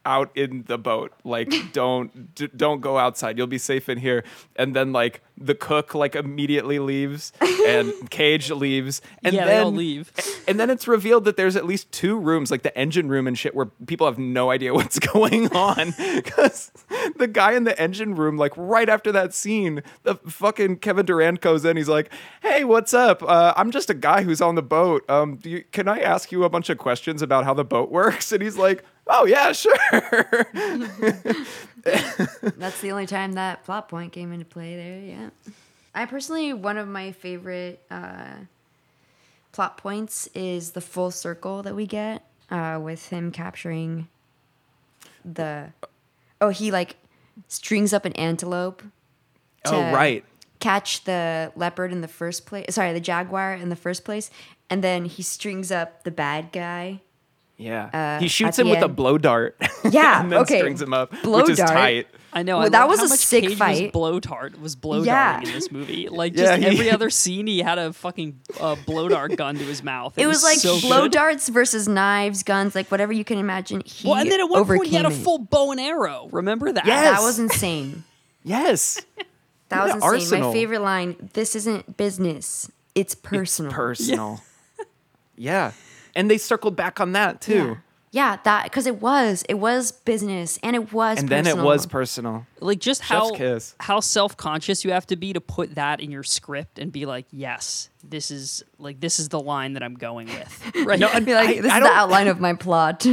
[0.04, 1.12] out in the boat.
[1.24, 3.38] Like, don't d- don't go outside.
[3.38, 4.24] You'll be safe in here."
[4.56, 7.32] And then like the cook like immediately leaves,
[7.66, 10.12] and Cage leaves, and yeah, then they all leave.
[10.48, 13.38] and then it's revealed that there's at least two rooms, like the engine room and
[13.38, 15.94] shit, where people have no idea what's going on.
[16.14, 16.72] Because
[17.16, 21.40] the guy in the engine room, like right after that scene, the fucking Kevin Durand
[21.40, 21.76] goes in.
[21.76, 23.22] He's like, "Hey, what's up?
[23.22, 25.08] Uh, I'm just a guy who's on the boat.
[25.08, 27.90] Um, do you, can I ask you a bunch of questions about how the boat
[27.90, 29.74] works?" And he's like, "Oh yeah, sure."
[32.56, 35.30] That's the only time that plot point came into play there, yeah.
[35.94, 38.34] I personally, one of my favorite uh,
[39.52, 44.08] plot points is the full circle that we get uh, with him capturing
[45.24, 45.72] the.
[46.40, 46.96] Oh, he like
[47.48, 48.82] strings up an antelope.
[49.64, 50.24] oh right.
[50.60, 52.74] Catch the leopard in the first place.
[52.74, 54.30] Sorry, the jaguar in the first place.
[54.68, 57.00] And then he strings up the bad guy
[57.58, 58.20] Yeah.
[58.20, 59.56] he shoots him with a blow dart.
[59.90, 60.58] Yeah, and then okay.
[60.58, 61.70] strings him up, Blow which is dart.
[61.70, 62.06] tight.
[62.32, 62.58] I know.
[62.58, 63.82] Well, I that was how a much sick Cage fight.
[63.84, 65.32] Was blow dart was blow Yeah.
[65.34, 66.08] darting in this movie.
[66.08, 69.56] Like Yeah, just he- every other scene, he had a fucking uh, blow dart gun
[69.56, 70.16] to his mouth.
[70.18, 71.12] It was like so blow good.
[71.12, 73.82] darts versus knives, guns, like whatever you can imagine.
[73.84, 76.28] He Well, and then at one point he had a full bow and arrow.
[76.30, 76.86] Remember that?
[76.86, 77.18] Yes.
[77.18, 78.04] That was insane.
[78.44, 79.04] Yes.
[79.70, 80.08] That was insane.
[80.08, 80.48] arsenal.
[80.48, 84.40] My favorite line: "This isn't business; it's personal." Personal.
[85.36, 85.72] yeah.
[86.18, 87.78] And they circled back on that too.
[88.10, 91.56] Yeah, yeah that because it was it was business and it was And then it
[91.58, 92.46] was personal.
[92.60, 93.74] like just how kiss.
[93.80, 97.06] how self conscious you have to be to put that in your script and be
[97.06, 100.72] like, yes, this is like this is the line that I'm going with.
[100.88, 100.98] Right?
[100.98, 103.04] No, I'd Be like, I- this I is the outline of my plot.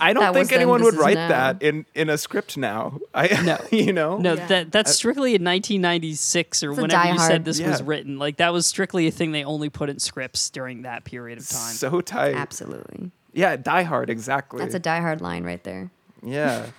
[0.00, 1.28] I don't think anyone this would write now.
[1.28, 2.98] that in in a script now.
[3.14, 3.58] I No.
[3.70, 4.16] you know.
[4.18, 4.46] No, Yeah.
[4.48, 7.20] that that's strictly in 1996 or It's whenever you Hard.
[7.30, 8.18] said this was written.
[8.18, 11.48] Like that was strictly a thing they only put in scripts during that period of
[11.48, 11.74] time.
[11.74, 12.34] So tight.
[12.34, 14.58] Absolutely, Yeah, Die Hard exactly.
[14.58, 15.90] that's a Die Hard line right there.
[16.22, 16.66] yeah.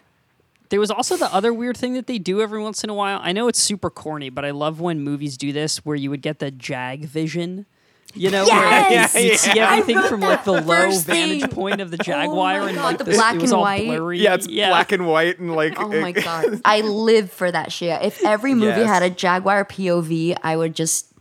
[0.70, 3.22] There was also the other weird thing that they do every once in a while.
[3.24, 6.22] I know it's super corny, but I love when movies do this where you would
[6.22, 7.66] get the jag vision.
[8.14, 9.14] You know, Yes!
[9.14, 9.72] where you'd see Yeah.
[9.72, 11.50] everything I wrote from like the low first vantage thing.
[11.52, 13.58] point of the Oh Jaguar my and God, like the this- black it was and
[13.58, 13.86] all white.
[13.86, 14.20] blurry.
[14.20, 18.02] Yeah, it's black and white and like Oh my god, I live for that shit.
[18.04, 18.88] If every movie Yes.
[18.90, 21.14] had a Jaguar POV, I would just.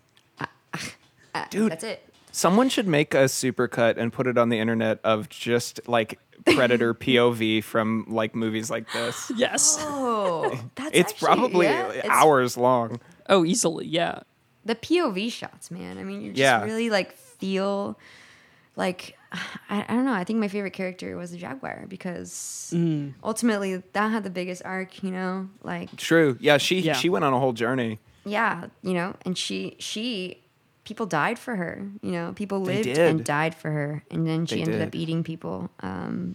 [1.50, 1.70] Dude.
[1.70, 2.02] that's it.
[2.36, 6.92] Someone should make a supercut and put it on the internet of just like Predator
[7.04, 9.32] POV from like movies like this.
[9.36, 9.78] Yes.
[9.80, 13.00] Oh, that's It's actually- probably yeah, it's- hours long.
[13.30, 13.86] Oh, easily.
[13.86, 14.20] Yeah.
[14.66, 15.96] the POV shots, man.
[15.96, 16.62] I mean, you just Yeah.
[16.62, 17.98] really like feel
[18.76, 19.16] like
[19.70, 20.12] I, I don't know.
[20.12, 23.14] I think my favorite character was the Jaguar because Mm.
[23.24, 25.02] ultimately that had the biggest arc.
[25.02, 26.36] You know, like True.
[26.40, 26.92] Yeah, she Yeah.
[26.92, 27.98] she went on a whole journey.
[28.26, 30.42] yeah, you know, and she she
[30.86, 31.86] people died for her.
[32.00, 34.88] You know, people lived and died for her, and then she They ended did.
[34.88, 35.68] up eating people.
[35.80, 36.34] Um,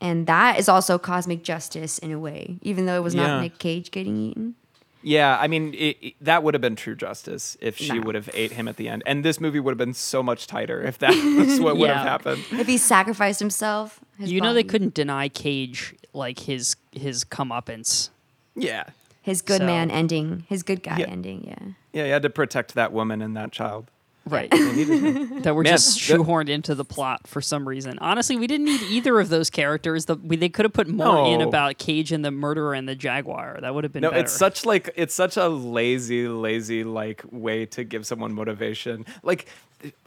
[0.00, 3.26] and that is also cosmic justice in a way, even though it was Yeah.
[3.28, 4.56] not Nick Cage getting eaten.
[5.04, 8.02] Yeah, I mean it, it- that would have been true justice if she No.
[8.02, 10.46] would have ate him at the end, and this movie would have been so much
[10.46, 12.44] tighter if that was what would have happened.
[12.52, 18.10] If he sacrificed himself, his you know they couldn't deny Cage like his his comeuppance.
[18.54, 18.84] Yeah,
[19.22, 21.06] his good So- man ending, his good guy Yeah.
[21.06, 21.44] ending.
[21.46, 21.72] Yeah.
[21.92, 23.90] yeah, you had to protect that woman and that child.
[24.24, 24.50] Right.
[24.50, 25.42] They needed him.
[25.42, 27.98] that were Man, just the- shoehorned into the plot for some reason.
[28.00, 30.04] Honestly, we didn't need either of those characters.
[30.04, 32.94] The, we, they could have put more in about Cage and the murderer and the
[32.94, 33.58] Jaguar.
[33.60, 34.22] That would have been No, better.
[34.22, 39.06] it's such like it's such a lazy, lazy like way to give someone motivation.
[39.22, 39.46] Like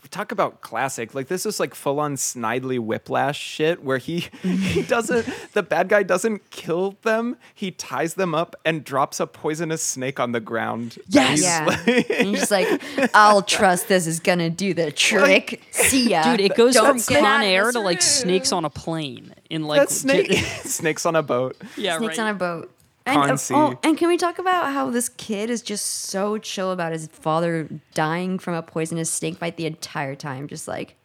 [0.10, 1.13] talk about classic.
[1.13, 5.89] Like this is like full on Snidely whiplash shit where he he doesn't the bad
[5.89, 7.36] guy doesn't kill them.
[7.54, 10.97] He ties them up and drops a poisonous snake on the ground.
[11.10, 11.30] Yes!
[11.32, 11.65] He's Yeah.
[11.65, 12.82] like- and you're just like,
[13.13, 15.61] I'll trust this is gonna do the trick.
[15.71, 16.23] See ya.
[16.23, 18.01] Dude, it goes Don't from get out Con of Air this to like room.
[18.01, 20.31] snakes on a plane in like that snake
[20.63, 21.55] snakes on a boat.
[21.77, 22.27] yeah, Snakes right.
[22.27, 22.71] on a boat.
[23.07, 23.53] And, Con oh, C.
[23.53, 27.07] oh, and can we talk about how this kid is just so chill about his
[27.07, 30.47] father dying from a poisonous snake bite the entire time?
[30.47, 30.95] Just like,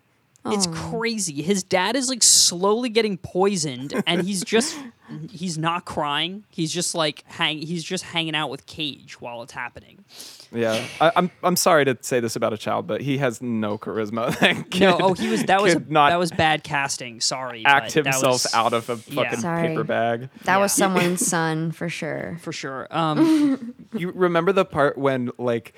[0.47, 0.71] It's Oh.
[0.73, 1.43] crazy.
[1.43, 4.75] His dad is like slowly getting poisoned, and he's just
[5.31, 6.45] he's not crying.
[6.51, 7.59] He's just like hang.
[7.59, 10.05] He's just hanging out with Cage while it's happening.
[10.53, 13.77] Yeah, I, I'm I'm sorry to say this about a child, but he has no
[13.77, 14.35] charisma.
[14.41, 17.21] That kid No, oh, he was that was could not that was bad casting.
[17.21, 19.69] Sorry, act but that himself was- out of a fucking Sorry.
[19.69, 20.31] paper bag.
[20.45, 22.39] that was someone's son for sure.
[22.41, 22.89] for sure.
[22.91, 25.75] Um, You remember the part when like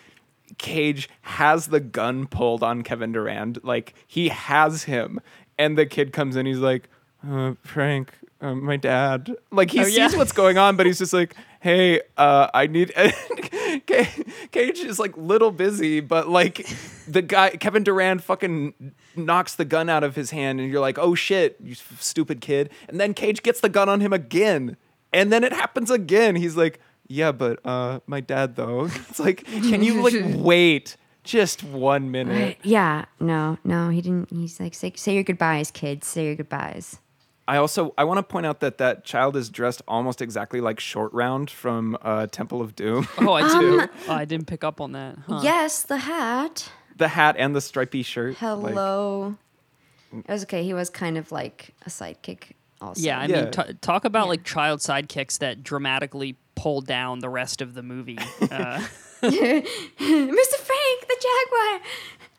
[0.58, 5.20] Cage has the gun pulled on Kevin Durand, like he has him,
[5.58, 6.88] and the kid comes in, he's like,
[7.28, 9.34] uh, Frank, uh, my dad.
[9.50, 10.16] Like he Oh, sees yeah.
[10.16, 12.92] what's going on, but he's just like, hey, uh, I need.
[14.50, 16.66] Cage is like little busy, but like
[17.06, 20.98] the guy Kevin Durand fucking knocks the gun out of his hand, and you're like,
[20.98, 22.70] oh shit, you stupid kid.
[22.88, 24.76] And then Cage gets the gun on him again,
[25.12, 26.36] and then it happens again.
[26.36, 26.80] He's like,
[27.12, 28.86] yeah, but uh, my dad though.
[29.10, 32.40] It's like, can you like wait just one minute?
[32.42, 32.58] Right.
[32.62, 33.04] Yeah.
[33.20, 34.30] No, no, he didn't.
[34.30, 36.06] He's like, say, say your goodbyes, kids.
[36.06, 36.98] Say your goodbyes.
[37.48, 40.78] I also I want to point out that that child is dressed almost exactly like
[40.80, 43.06] Short Round from uh, Temple of Doom.
[43.18, 43.80] oh, I do.
[43.80, 45.16] Um, oh, I didn't pick up on that.
[45.26, 45.40] Huh.
[45.42, 46.70] Yes, the hat.
[46.96, 48.30] the hat and the stripy shirt.
[48.30, 49.36] like- Hello.
[50.12, 50.62] it was okay.
[50.62, 53.00] He was kind of like a sidekick also.
[53.02, 53.42] Yeah, I Yeah.
[53.42, 54.30] mean, t- talk about Yeah.
[54.30, 58.18] like child sidekicks that dramatically pull down the rest of the movie.
[58.40, 58.82] Uh,
[59.22, 60.56] Mr.
[60.56, 61.80] Frank, the Jaguar.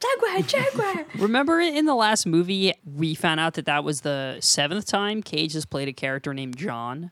[0.01, 1.05] Jaguar, Jaguar.
[1.17, 5.53] remember in the last movie, we found out that that was the seventh time Cage
[5.53, 7.11] has played a character named John.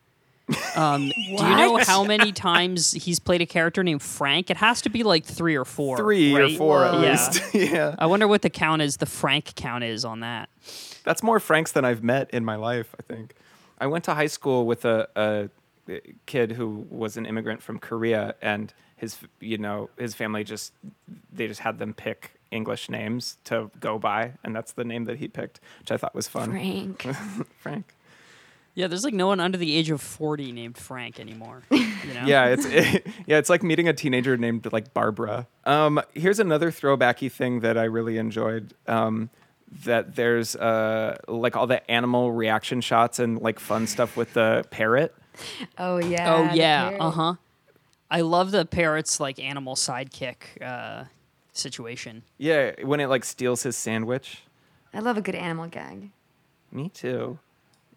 [0.76, 4.50] Um, do you know how many times he's played a character named Frank?
[4.50, 5.96] It has to be like three or four.
[5.96, 7.12] Three or four at Yeah.
[7.12, 7.54] least.
[7.56, 7.96] yeah.
[7.98, 8.98] I wonder what the count is.
[8.98, 10.50] The Frank count is on that.
[11.06, 13.34] That's more Franks than I've met in my life, I think.
[13.80, 15.50] I went to high school with a, a
[16.26, 20.74] kid who was an immigrant from Korea and his you know, his family just
[21.32, 25.18] they just had them pick English names to go by and that's the name that
[25.18, 26.52] he picked, which I thought was fun.
[26.52, 27.08] Frank.
[27.58, 27.96] Frank.
[28.74, 31.64] Yeah, there's like no one under the age of 40 named Frank anymore.
[32.02, 32.26] You know?
[32.26, 32.68] Yeah, it's
[33.28, 35.46] yeah, it's like meeting a teenager named like Barbara.
[35.66, 38.74] Um, here's another throwbacky thing that I really enjoyed.
[38.88, 39.30] Um,
[39.86, 44.66] that there's uh, like all the animal reaction shots and like fun stuff with the
[44.72, 45.14] parrot.
[45.78, 46.36] Oh yeah.
[46.36, 46.98] Oh yeah.
[47.00, 47.36] Uh huh.
[48.10, 51.06] I love the parrot's like animal sidekick uh,
[51.54, 52.24] situation.
[52.38, 54.44] Yeah, when it like steals his sandwich.
[54.94, 56.10] I love a good animal gag.
[56.72, 57.40] Me too.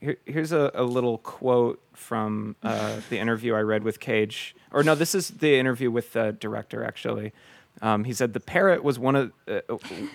[0.00, 4.54] Here, here's a, a little quote from uh, the interview I read with Cage.
[4.70, 7.32] Or no, this is the interview with the director actually.
[7.82, 9.60] Um, he said the parrot was one of uh,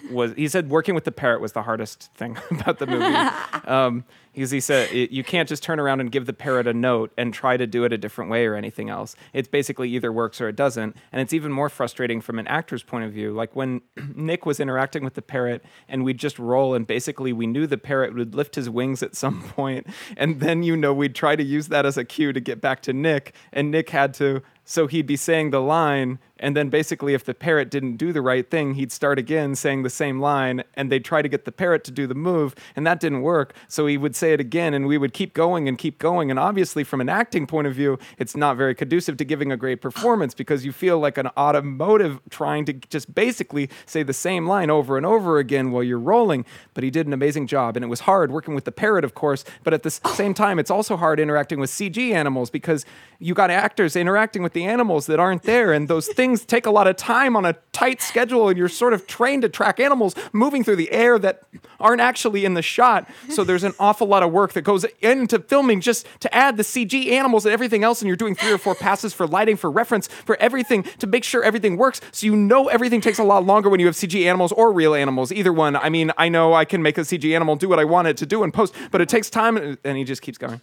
[0.10, 3.06] was he said working with the parrot was the hardest thing about the movie.
[3.67, 6.74] um, because he said it, you can't just turn around and give the parrot a
[6.74, 9.15] note and try to do it a different way or anything else.
[9.34, 12.82] It's basically either works or it doesn't, and it's even more frustrating from an actor's
[12.82, 13.34] point of view.
[13.34, 13.82] Like when
[14.15, 17.78] Nick was interacting with the parrot, and we'd just roll, and basically we knew the
[17.78, 21.43] parrot would lift his wings at some point, and then you know we'd try to
[21.43, 24.41] use that as a cue to get back to Nick, and Nick had to.
[24.63, 28.21] So he'd be saying the line, and then basically, if the parrot didn't do the
[28.21, 31.52] right thing, he'd start again saying the same line, and they'd try to get the
[31.52, 33.54] parrot to do the move, and that didn't work.
[33.67, 36.30] So he would say it again, and we would keep going and keep going.
[36.30, 39.58] And obviously, from an acting point of view, it's not very conducive to giving a
[39.58, 44.47] great performance because you feel like an automotive trying to just basically say the same
[44.47, 46.45] line over and over again while you're rolling.
[46.73, 49.13] But he did an amazing job, and it was hard working with the parrot, of
[49.13, 49.43] course.
[49.63, 52.86] But at the same time, it's also hard interacting with CG animals because
[53.19, 56.72] you got actors interacting with the animals that aren't there, and those things take a
[56.72, 60.15] lot of time on a tight schedule, and you're sort of trained to track animals
[60.34, 61.44] moving through the air that
[61.80, 63.10] aren't actually in the shot.
[63.30, 66.63] So there's an awful lot of work that goes into filming just to add the
[66.63, 69.72] CG animals and everything else, and you're doing three or four passes for lighting, for
[69.72, 72.02] reference, for everything to make sure everything works.
[72.12, 74.94] So you know everything takes a lot longer when you have CG animals or real
[74.94, 75.76] animals, either one.
[75.76, 78.18] I mean, I know I can make a CG animal do what I want it
[78.18, 80.62] to do in post, but it takes time, and and he just keeps going.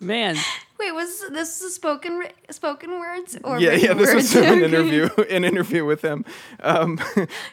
[0.00, 0.36] Man,
[0.78, 3.94] Wait, was this a spoken spoken words or yeah, yeah.
[3.94, 4.14] This words?
[4.14, 4.64] was an Okay.
[4.64, 6.24] interview, an interview with him.
[6.60, 7.00] Um,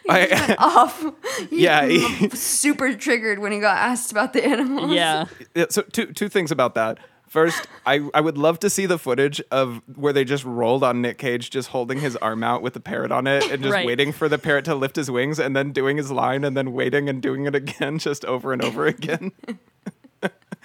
[0.10, 1.04] I, Off.
[1.50, 4.92] He Yeah, he- super triggered when he got asked about the animals.
[4.92, 5.26] yeah.
[5.56, 7.00] Yeah, so two two things about that.
[7.28, 11.02] First, I, I would love to see the footage of where they just rolled on
[11.02, 13.86] Nick Cage just holding his arm out with the parrot on it and just Right.
[13.86, 16.72] waiting for the parrot to lift his wings and then doing his line and then
[16.72, 19.32] waiting and doing it again just over and over again.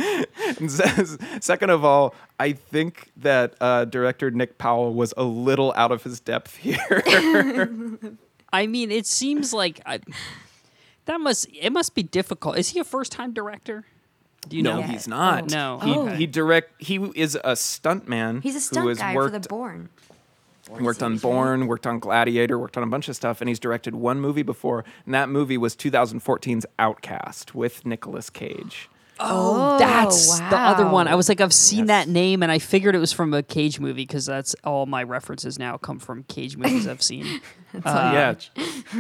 [0.59, 5.73] and says, second of all, I think that uh, director Nick Powell was a little
[5.77, 6.79] out of his depth here.
[8.53, 10.01] I mean, it seems like I,
[11.07, 12.59] that must it must be difficult.
[12.59, 13.85] Is he a first time director?
[14.49, 14.83] Do you no, know?
[14.87, 15.51] he's not.
[15.51, 15.79] No.
[15.83, 16.07] he, Oh.
[16.07, 16.83] he direct.
[16.83, 18.43] He is a stuntman.
[18.43, 19.89] He's a who stunt has guy worked for the Bourne.
[20.77, 21.31] He worked on series, right?
[21.33, 24.43] Bourne, worked on Gladiator, worked on a bunch of stuff, and he's directed one movie
[24.43, 28.89] before, and that movie was 2014's Outcast with Nicolas Cage.
[29.23, 31.07] Oh, That's the other one.
[31.09, 31.89] I was like, I've seen Yes.
[31.89, 35.03] that name, and I figured it was from a Cage movie because that's all my
[35.03, 37.41] references now come from Cage movies I've seen.
[37.73, 37.79] Uh,
[38.13, 38.35] yeah,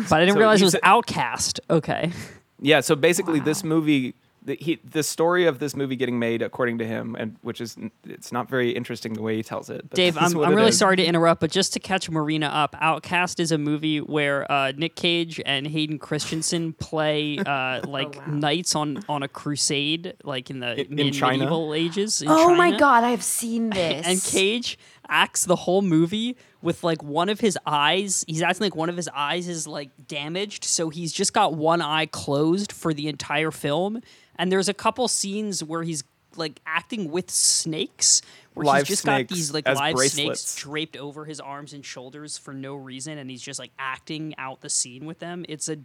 [0.09, 1.59] But I didn't So realize it was said- Outcast.
[1.69, 2.13] Okay.
[2.61, 2.79] yeah.
[2.81, 6.87] So basically, this movie, the, he, the story of this movie getting made, according to
[6.87, 9.83] him, and which is it's not very interesting the way he tells it.
[9.91, 10.79] but Dave, I'm, I'm it really is.
[10.79, 14.73] sorry to interrupt, but just to catch Marina up, Outcast is a movie where uh,
[14.77, 18.25] Nick Cage and Hayden Christensen play uh, like wow.
[18.29, 21.39] knights on, on a crusade, like in the In- in mid- China?
[21.45, 22.23] medieval ages.
[22.23, 24.07] In Oh my god, I've seen this.
[24.07, 28.25] And Cage acts the whole movie with like one of his eyes.
[28.29, 31.83] He's acting like one of his eyes is like damaged, so he's just got one
[31.83, 34.01] eye closed for the entire film.
[34.41, 36.03] And there's a couple scenes where he's
[36.37, 38.23] like acting with snakes,
[38.55, 40.41] where Live he's just got these like live bracelets.
[40.41, 44.35] snakes draped over his arms and shoulders for no reason, and he's just like acting
[44.39, 45.45] out the scene with them.
[45.49, 45.77] It's a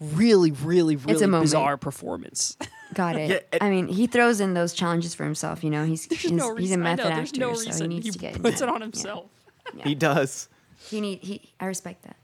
[0.00, 1.44] really, really, really moment.
[1.44, 2.56] bizarre performance.
[2.94, 3.30] Got it.
[3.30, 5.62] Yeah, it- I mean, he throws in those challenges for himself.
[5.64, 6.80] You know, he's he's, There's no he's reason.
[6.82, 8.76] a I method know, actor, no so he needs he to get puts it on
[8.80, 8.84] Yeah.
[8.86, 9.30] himself.
[9.84, 10.48] He does.
[10.88, 11.40] He need he.
[11.60, 12.16] I respect that.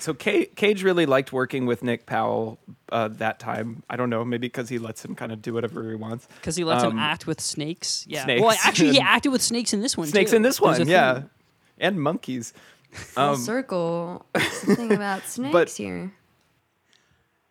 [0.00, 2.58] So Ca- Cage really liked working with Nick Powell
[2.90, 3.82] uh, that time.
[3.88, 6.26] I don't know, maybe because he lets him kind of do whatever he wants.
[6.40, 8.04] Because he lets Um, him act with snakes.
[8.08, 8.24] Yeah.
[8.24, 8.42] snakes.
[8.42, 10.06] Well, actually, he acted with snakes in this one.
[10.08, 10.36] Snakes too.
[10.36, 11.30] in this one, yeah, theme.
[11.78, 12.52] and monkeys.
[12.90, 14.26] Full Um, circle.
[14.52, 16.12] Something about snakes here.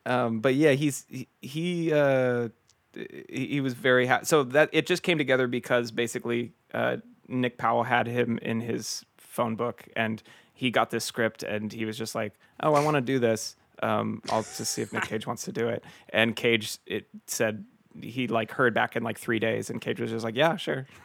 [0.05, 2.49] Um, but yeah, he's he, he uh,
[2.93, 4.25] he, he was very happy.
[4.25, 9.05] So that it just came together because basically uh, Nick Powell had him in his
[9.17, 10.21] phone book and
[10.61, 13.55] he got this script and he was just like, "Oh, I want to do this.
[13.81, 17.65] Um, I'll just see if Nick Cage wants to do it." And Cage it said
[17.99, 20.85] he like heard back in like three days, and Cage was just like, "Yeah, sure."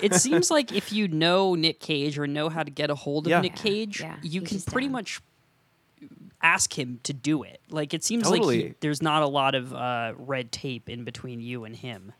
[0.00, 3.26] It seems like if you know Nick Cage or know how to get a hold
[3.26, 3.40] of Yeah.
[3.42, 4.92] Nick Cage, Yeah, you he's can pretty down.
[4.92, 5.20] much
[6.42, 7.60] ask him to do it.
[7.70, 11.40] Like it seems like he, there's not a lot of uh, red tape in between
[11.40, 12.12] you and him.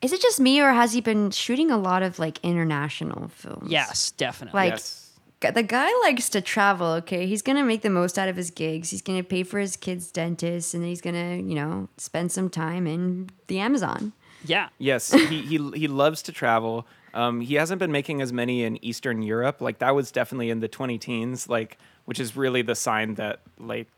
[0.00, 3.70] Is it just me or has he been shooting a lot of like international films?
[3.70, 4.58] Yes, definitely.
[4.58, 5.01] Like yes.
[5.42, 7.26] G- the guy likes to travel, okay?
[7.26, 8.90] He's going to make the most out of his gigs.
[8.90, 12.32] He's going to pay for his kid's dentist and he's going to, you know, spend
[12.32, 14.12] some time in the Amazon.
[14.44, 14.68] yeah.
[14.78, 16.86] Yes, he, he he loves to travel.
[17.14, 19.60] Um, he hasn't been making as many in Eastern Europe.
[19.60, 21.76] Like that was definitely in the 20 teens, like
[22.06, 23.88] which is really the sign that like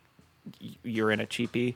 [0.82, 1.74] you're in a cheapie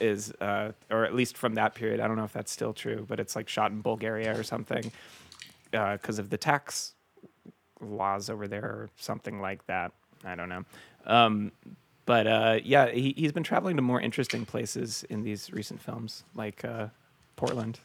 [0.00, 2.00] is uh, or at least from that period.
[2.00, 4.90] I don't know if that's still true, but it's like shot in Bulgaria or something
[5.70, 6.94] because of the tax
[7.80, 9.92] laws over there or something like that.
[10.24, 10.64] I don't know.
[11.06, 11.52] Um,
[12.06, 16.24] but uh, yeah, he, he's been traveling to more interesting places in these recent films,
[16.34, 16.88] like uh,
[17.36, 17.78] Portland.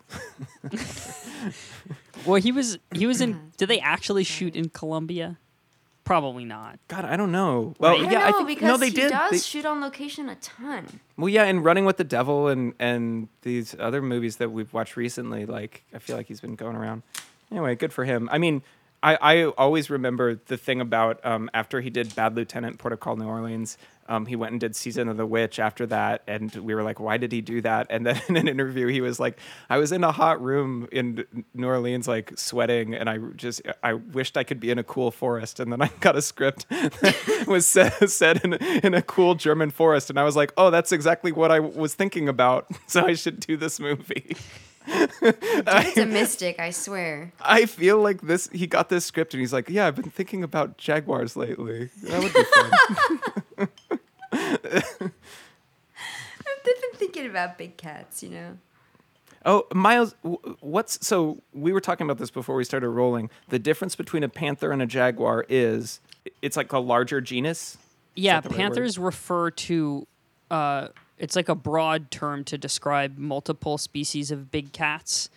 [2.26, 3.52] Well, he was he was in.
[3.58, 5.38] Did they actually shoot in Colombia?
[6.06, 6.80] Probably not.
[6.88, 7.74] God, I don't know.
[7.80, 8.00] Well, Right.
[8.00, 9.10] I don't yeah, know, I think because no, they he did.
[9.12, 11.00] does They- shoot on location a ton.
[11.18, 14.98] well, yeah, and Running with the Devil and and these other movies that we've watched
[14.98, 17.04] recently, like I feel like he's been going around.
[17.52, 18.28] Anyway, good for him.
[18.32, 18.64] I mean,
[19.06, 23.00] I I always remember the thing about um, after he did Bad Lieutenant, Port of
[23.00, 23.78] Call, New Orleans.
[24.08, 27.00] Um, he went and did Season of the Witch after that, and we were like,
[27.00, 29.40] "Why did he do that?" And then in an interview, he was like,
[29.70, 33.94] "I was in a hot room in New Orleans, like sweating, and I just I
[33.94, 37.46] wished I could be in a cool forest." And then I got a script that
[37.48, 41.32] was said, in, in a cool German forest, and I was like, "Oh, that's exactly
[41.32, 42.68] what I was thinking about.
[42.88, 44.36] So I should do this movie."
[44.86, 47.34] He's a mystic, I swear.
[47.42, 48.50] I feel like this.
[48.52, 51.90] He got this script, and he's like, "Yeah, I've been thinking about jaguars lately.
[52.04, 52.44] That would be
[53.58, 53.70] fun."
[56.48, 58.58] I've been thinking about big cats, you know.
[59.46, 63.30] Oh, Miles, w- what's so we were talking about this before we started rolling.
[63.50, 66.00] The difference between a panther and a jaguar is
[66.42, 67.78] it's like a larger genus.
[68.16, 70.08] Yeah, that the right panthers refer to.
[70.50, 70.88] Uh,
[71.18, 75.30] it's like a broad term to describe multiple species of big cats.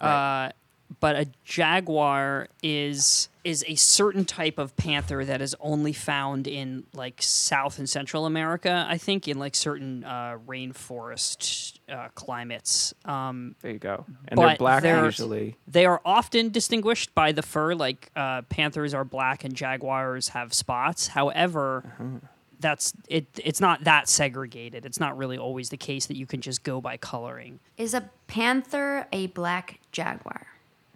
[0.00, 0.46] Right.
[0.48, 0.52] Uh,
[1.00, 6.84] but a jaguar is is a certain type of panther that is only found in
[6.94, 8.86] like South and Central America.
[8.88, 12.94] I think in like certain uh, rainforest uh, climates.
[13.04, 14.04] Um, There you go.
[14.28, 15.56] And they're black they're- usually.
[15.66, 20.52] they are often distinguished by the fur, like uh, panthers are black and jaguars have
[20.54, 21.08] spots.
[21.08, 22.20] However,
[22.60, 23.26] that's it.
[23.44, 24.84] It's not that segregated.
[24.86, 27.60] It's not really always the case that you can just go by coloring.
[27.76, 30.46] Is a panther a black jaguar?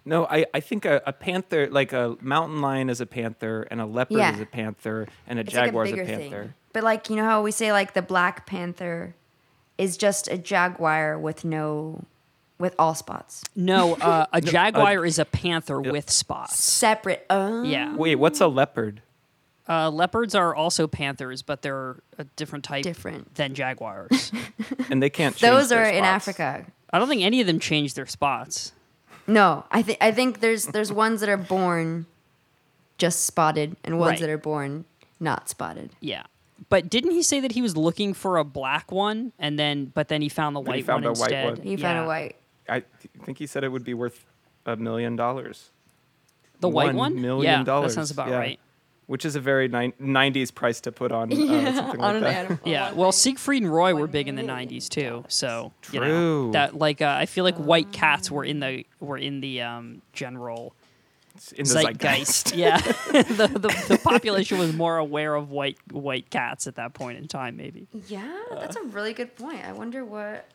[0.05, 3.81] No, I, I think a, a panther, like a mountain lion is a panther, and
[3.81, 4.35] a leopard Yeah.
[4.35, 6.43] is a panther, and a It's jaguar like a is a panther.
[6.45, 6.55] thing.
[6.73, 9.15] But like you know how we say like the black panther
[9.77, 12.05] is just a jaguar with no
[12.59, 13.45] with all spots.
[13.57, 16.59] No, uh, a jaguar is a panther with spots.
[16.63, 17.25] Separate.
[17.31, 17.63] Oh.
[17.63, 19.03] Yeah, Wait, what's a leopard?
[19.71, 23.35] Uh, leopards are also panthers, but they're a different type Different.
[23.37, 24.33] than jaguars.
[24.91, 25.37] And they can't.
[25.37, 26.29] change Those their are in spots.
[26.29, 26.67] Africa.
[26.93, 28.73] I don't think any of them change their spots.
[29.29, 32.07] No, I think I think there's there's ones that are born
[32.99, 34.21] just spotted and ones Right.
[34.23, 34.85] that are born
[35.21, 35.91] not spotted.
[36.01, 36.25] Yeah.
[36.69, 40.09] But didn't he say that he was looking for a black one and then but
[40.09, 41.59] then he found the Then he white found one a white instead?
[41.59, 41.67] one.
[41.67, 42.05] He found Yeah.
[42.05, 42.37] a white.
[42.69, 42.83] I
[43.25, 44.27] think he said it would be worth
[44.67, 45.71] a million dollars.
[46.61, 47.23] The white One one?
[47.23, 48.37] million yeah, dollars, that sounds about yeah.
[48.37, 48.61] right.
[49.11, 51.37] Which is a very ni- 90s price to put on uh,
[51.75, 52.35] something like on an that.
[52.45, 52.59] animal.
[52.65, 56.51] Yeah, well, Siegfried and Roy were big in the '90s too, so you know True.
[56.53, 60.01] that like uh, I feel like white cats were in the were in the um,
[60.13, 60.75] general
[61.57, 62.55] In the zeitgeist.
[62.55, 62.77] yeah,
[63.11, 67.27] the, the the population was more aware of white white cats at that point in
[67.27, 67.89] time, maybe.
[68.07, 69.65] Yeah, that's a really good point.
[69.65, 70.47] I wonder what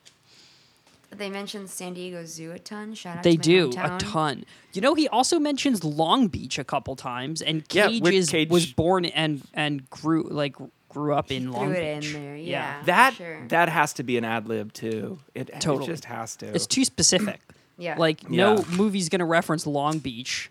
[1.17, 2.93] they mentioned San Diego Zoo a ton.
[2.93, 3.95] Shout out They to my do hometown.
[3.95, 4.45] a ton.
[4.73, 8.29] You know, he also mentions Long Beach a couple times, and Yeah, Cage with is
[8.29, 10.55] Cage- was born and and grew like
[10.89, 12.13] grew up in Long Threw it Beach.
[12.15, 12.35] in there.
[12.37, 12.43] Yeah.
[12.45, 13.47] Yeah, for That sure.
[13.49, 15.19] that has to be an ad lib too.
[15.33, 15.87] It, it Totally.
[15.87, 16.47] just has to.
[16.53, 17.41] It's too specific.
[17.77, 17.95] yeah.
[17.97, 18.63] Like no Yeah.
[18.77, 20.49] movie's gonna reference Long Beach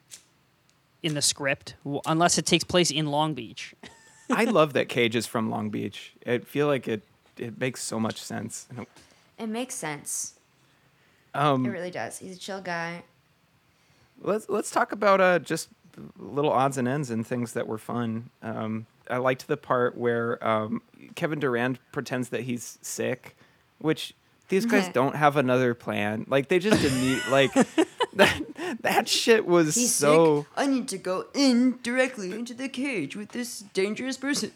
[1.02, 3.74] in the script w- unless it takes place in Long Beach.
[4.30, 6.12] I love that Cage is from Long Beach.
[6.26, 7.02] I feel like it
[7.38, 8.66] it makes so much sense.
[9.38, 10.34] it makes sense.
[11.34, 12.18] Um, It really does.
[12.18, 13.02] He's a chill guy.
[14.22, 15.68] let's let's talk about uh just
[16.18, 18.30] little odds and ends and things that were fun.
[18.42, 20.82] Um, I liked the part where um,
[21.14, 23.36] Kevin Durand pretends that he's sick,
[23.78, 24.14] which
[24.48, 26.24] these guys don't have another plan.
[26.28, 27.52] Like they just immediately like
[28.14, 28.40] that
[28.80, 30.46] that shit was He's so sick.
[30.56, 34.52] I need to go in directly into the cage with this dangerous person.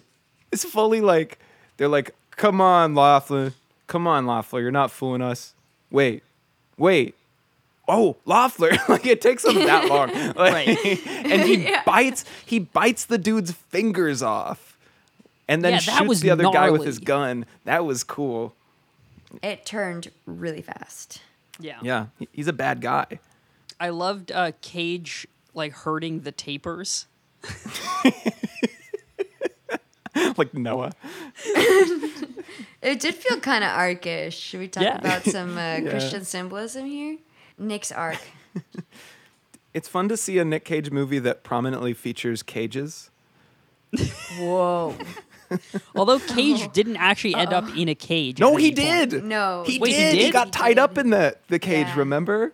[0.52, 1.38] it's fully like
[1.76, 3.52] they're like, come on, Laughlin.
[3.86, 5.54] Come on, Laughlin, you're not fooling us.
[5.90, 6.22] Wait,
[6.78, 7.14] wait.
[7.90, 8.72] Oh, Loeffler.
[8.88, 10.10] like it takes him that long.
[10.34, 11.06] Like, Right.
[11.06, 14.76] and he bites he bites the dude's fingers off.
[15.48, 17.46] And then Yeah, that shoots was the other guy with his gun.
[17.64, 18.54] That was cool.
[19.42, 21.22] It turned really fast.
[21.58, 21.78] Yeah.
[21.82, 23.18] Yeah, he's a bad guy.
[23.80, 27.06] I loved uh, Cage like hurting the tapers.
[30.36, 30.92] like Noah.
[32.80, 34.32] It did feel kind of arcish.
[34.34, 34.98] Should we talk Yeah.
[34.98, 37.18] about some uh, Christian symbolism here?
[37.58, 38.18] Nick's arc.
[39.74, 43.10] It's fun to see a Nick Cage movie that prominently features cages.
[44.38, 44.94] Whoa.
[45.96, 48.38] Although Cage didn't actually end up in a cage.
[48.38, 49.10] No, he any point.
[49.10, 49.24] did.
[49.24, 49.64] No.
[49.66, 50.14] he Wait, he did.
[50.26, 51.88] He, got He tied up in the the cage.
[51.88, 51.98] Yeah.
[51.98, 52.52] Remember?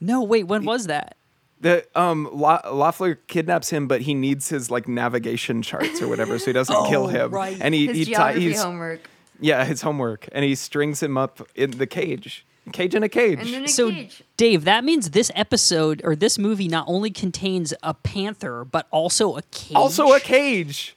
[0.00, 1.16] No, wait, when was that?
[1.60, 6.38] The um La- Loeffler kidnaps him, but he needs his like navigation charts or whatever,
[6.38, 7.30] so he doesn't kill Oh, him.
[7.32, 7.56] right.
[7.60, 9.00] And he His he geography he's homework.
[9.40, 13.40] yeah his homework, and he strings him up in the cage, cage in a cage.
[13.40, 14.22] And then a So, cage.
[14.36, 19.36] Dave, that means this episode or this movie not only contains a panther, but also
[19.36, 19.74] a cage.
[19.76, 20.96] also a cage.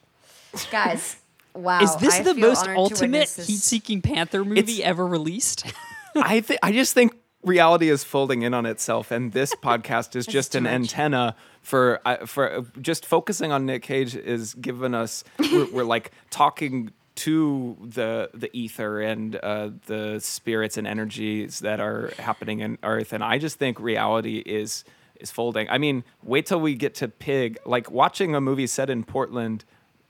[0.70, 1.16] Guys,
[1.54, 1.80] wow.
[1.80, 5.64] Is this I the most ultimate heat-seeking panther movie It's- ever released?
[6.14, 10.26] I think I just think reality is folding in on itself, and this podcast is
[10.26, 10.72] just an much.
[10.72, 15.84] antenna for uh, for uh, just focusing on Nick Cage is given us we're, we're
[15.84, 22.60] like talking to the the ether and uh, the spirits and energies that are happening
[22.60, 24.84] in Earth, and I just think reality is
[25.20, 25.68] is folding.
[25.68, 27.58] I mean, wait till we get to Pig.
[27.64, 29.64] Like watching a movie set in Portland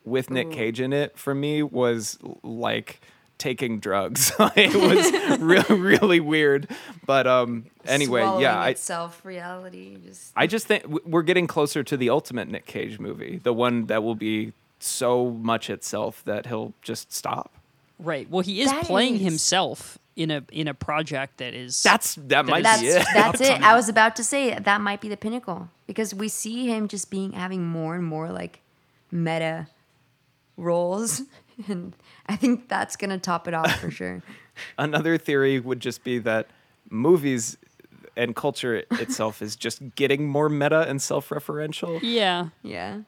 [0.05, 3.01] with Nick Cage in it for me was like
[3.43, 4.33] taking drugs.
[4.57, 6.69] it was really really weird.
[7.05, 9.99] But um anyway, Swallowing yeah, I itself reality.
[10.07, 13.87] Just I just think we're getting closer to the ultimate Nick Cage movie, the one
[13.87, 17.51] that will be so much itself that he'll just stop.
[17.99, 18.29] right.
[18.31, 22.17] Well, he is That playing is- himself in a in a project that is That's
[22.29, 23.07] that might that's be it.
[23.15, 23.63] that's it.
[23.63, 27.11] I was about to say that might be the pinnacle because we see him just
[27.11, 28.61] being having more and more like
[29.11, 29.69] meta
[30.59, 31.23] roles,
[31.69, 31.95] and
[32.27, 34.23] I think that's gonna top it off for sure.
[34.79, 36.47] Another theory would just be that
[36.91, 37.57] movies
[38.17, 42.01] and culture itself is just getting more meta and self-referential.
[42.03, 42.49] yeah.
[42.63, 43.01] Yeah.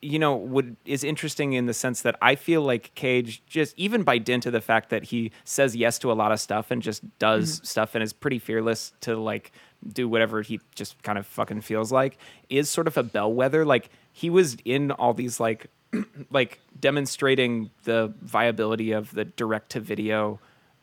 [0.00, 4.02] you know would is interesting in the sense that I feel like Cage just even
[4.02, 6.82] by dint of the fact that he says yes to a lot of stuff and
[6.82, 7.64] just does mm-hmm.
[7.64, 9.52] stuff and is pretty fearless to like
[9.92, 12.18] do whatever he just kind of fucking feels like
[12.48, 15.68] is sort of a bellwether like he was in all these like
[16.30, 20.40] like demonstrating the viability of the direct to video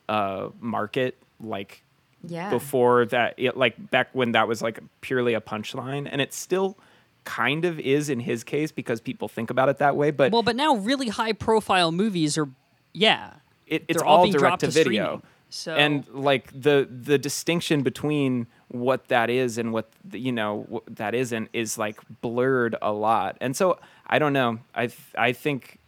[0.08, 1.84] uh market like
[2.28, 2.50] Yeah.
[2.50, 6.78] before that it, like back when that was like purely a punchline and it still
[7.26, 10.42] kind of is in his case because people think about it that way but Well,
[10.42, 12.50] but now really high profile movies are
[12.94, 13.34] yeah.
[13.68, 15.22] it, it's all all, being direct dropped to to video streaming.
[15.50, 20.66] So and like the the distinction between what that is and what the, you know
[20.70, 23.38] what that isn't is like blurred a lot.
[23.42, 24.60] And so i don't know.
[24.76, 25.80] I i think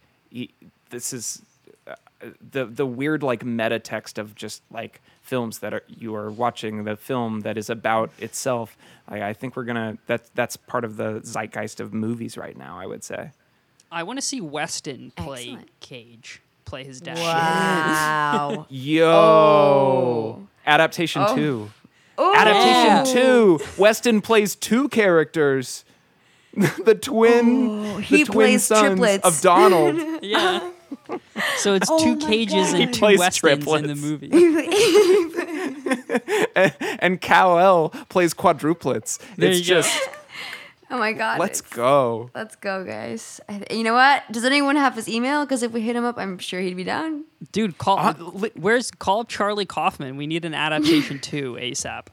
[0.90, 1.42] this is
[1.86, 1.94] uh,
[2.50, 6.84] the the weird like meta text of just like films that are you are watching
[6.84, 8.76] the film that is about itself.
[9.08, 12.80] I, I think we're gonna that that's part of the zeitgeist of movies right now
[12.80, 13.30] i would say.
[13.92, 15.80] I want to see Weston play Excellent.
[15.80, 16.40] Cage,
[16.72, 17.18] play his dad.
[17.18, 18.66] Wow.
[18.70, 20.46] yo Oh.
[20.64, 21.36] adaptation Oh.
[21.36, 21.70] 2
[22.16, 22.34] oh.
[22.34, 23.04] Adaptation oh.
[23.58, 23.64] two.
[23.76, 25.84] Weston plays two characters.
[26.54, 29.26] the twin, Oh, the he twin plays sons triplets.
[29.26, 29.96] of Donald.
[30.22, 30.70] Yeah.
[31.56, 32.74] So it's Oh two cages God.
[32.74, 34.30] and He two plays Westons in the movie.
[37.00, 39.18] and Kal-El plays quadruplets.
[39.36, 39.82] There it's you go.
[40.92, 41.38] Just Oh my god.
[41.40, 42.30] let's go.
[42.34, 43.40] Let's go, guys.
[43.48, 44.22] I You know what?
[44.30, 45.44] Does anyone have his email?
[45.44, 47.24] Because if we hit him up, I'm sure he'd be down.
[47.52, 48.14] Dude, call Uh,
[48.54, 50.16] where's call up Charlie Kaufman.
[50.16, 52.06] We need an adaptation too ASAP.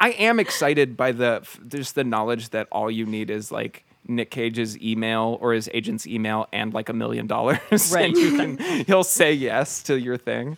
[0.00, 4.32] I am excited by the just the knowledge that all you need is like Nick
[4.32, 7.60] Cage's email or his agent's email and like a million dollars.
[7.92, 8.06] Right.
[8.06, 10.56] And you can, he'll say yes to your thing.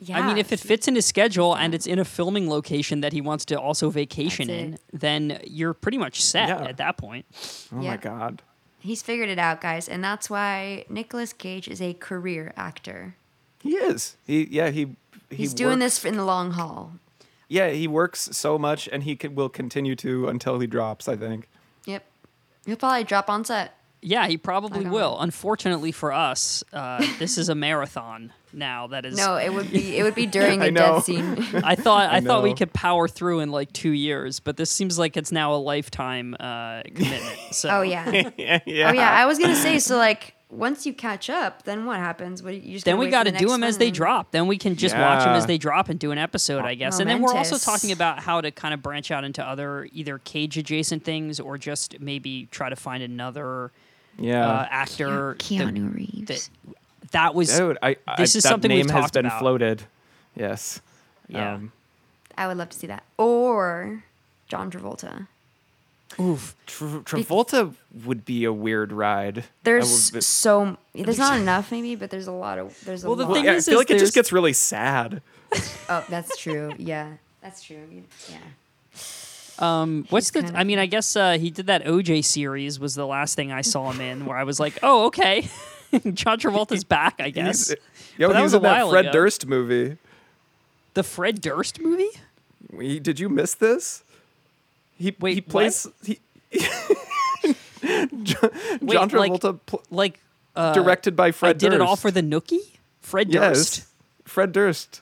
[0.00, 0.18] Yeah.
[0.20, 3.12] I mean, if it fits in his schedule and it's in a filming location that
[3.12, 6.62] he wants to also vacation in, then you're pretty much set Yeah.
[6.64, 7.26] at that point.
[7.74, 7.90] Oh Yeah.
[7.90, 8.42] my god.
[8.80, 13.16] He's figured it out, guys, and that's why Nicolas Cage is a career actor.
[13.60, 14.16] He is.
[14.24, 14.94] He yeah, he
[15.30, 16.92] he He's doing works- this in the long haul.
[17.48, 21.08] Yeah, he works so much, and he can, will continue to until he drops.
[21.08, 21.48] I think.
[21.86, 22.04] Yep.
[22.66, 23.74] He'll probably drop on set.
[24.00, 25.12] Yeah, he probably will.
[25.12, 25.18] know.
[25.18, 28.86] Unfortunately for us, uh, this is a marathon now.
[28.88, 29.16] That is.
[29.16, 30.94] No, it would be it would be during a know.
[30.94, 31.38] death scene.
[31.64, 34.98] I thought I, thought we could power through in like two years, but this seems
[34.98, 37.38] like it's now a lifetime uh, commitment.
[37.52, 38.30] So oh yeah.
[38.36, 38.90] yeah, yeah.
[38.90, 39.10] Oh yeah.
[39.10, 39.96] I was gonna say so.
[39.96, 42.42] Like once you catch up, then what happens?
[42.42, 44.30] What you just Then we wait got to the do next them as they drop.
[44.30, 47.00] Then we can just watch them as they drop and do an episode, I guess.
[47.00, 50.18] And then we're also talking about how to kind of branch out into other either
[50.18, 53.72] cage adjacent things or just maybe try to find another
[54.18, 54.46] yeah.
[54.48, 55.34] uh, actor.
[55.34, 56.26] that- Keanu Reeves.
[56.26, 59.38] that, that was Dude, I, I, this is that something we've name has been about.
[59.40, 59.82] floated.
[60.36, 60.80] Yes.
[61.28, 61.54] Yeah.
[61.54, 61.72] Um,
[62.36, 63.02] I would love to see that.
[63.16, 64.04] Or
[64.48, 65.26] John Travolta.
[66.20, 66.54] oof.
[66.66, 69.44] Tra- Travolta would be a weird ride.
[69.64, 73.16] There's would- so there's not enough maybe, but there's a lot of there's a Well,
[73.16, 73.34] the lot.
[73.34, 75.20] thing yeah, I is- feel is like it just gets really sad.
[75.88, 76.72] oh, that's true.
[76.78, 77.88] Yeah, that's true.
[78.30, 78.36] Yeah.
[79.58, 80.50] Um, what's the?
[80.54, 82.78] I mean, I guess uh, he did that OJ series.
[82.78, 85.48] Was the last thing I saw him in, where I was like, oh, okay,
[86.14, 87.16] John Travolta's back.
[87.18, 87.76] I guess He's,
[88.18, 89.12] yo, But that he was was a in that Fred ago.
[89.12, 89.96] Durst movie.
[90.94, 92.10] the Fred Durst movie.
[92.72, 94.04] We, did you miss this?
[94.98, 95.48] He Wait, he what?
[95.48, 96.18] plays he,
[98.22, 98.50] John,
[98.80, 100.20] Wait, John like, Travolta pl- Like
[100.56, 101.74] uh, directed by Fred I did Durst.
[101.76, 102.58] it all for the Nookie.
[103.00, 103.78] Fred Durst.
[103.78, 103.86] yes,
[104.24, 105.00] Fred Durst.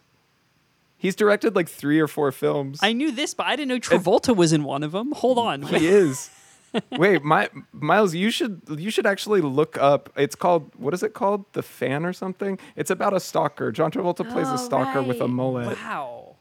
[0.99, 2.79] He's directed like three or four films.
[2.83, 5.13] I knew this, but I didn't know Travolta was in one of them.
[5.13, 5.63] Hold on.
[5.63, 6.31] He is.
[6.93, 10.11] Wait, my Miles, you should you should actually look up.
[10.17, 11.45] It's called what is it called?
[11.53, 12.59] The Fan or something?
[12.77, 13.73] It's about a stalker.
[13.73, 15.69] John Travolta plays a Oh, stalker with a mullet.
[15.79, 16.36] Wow.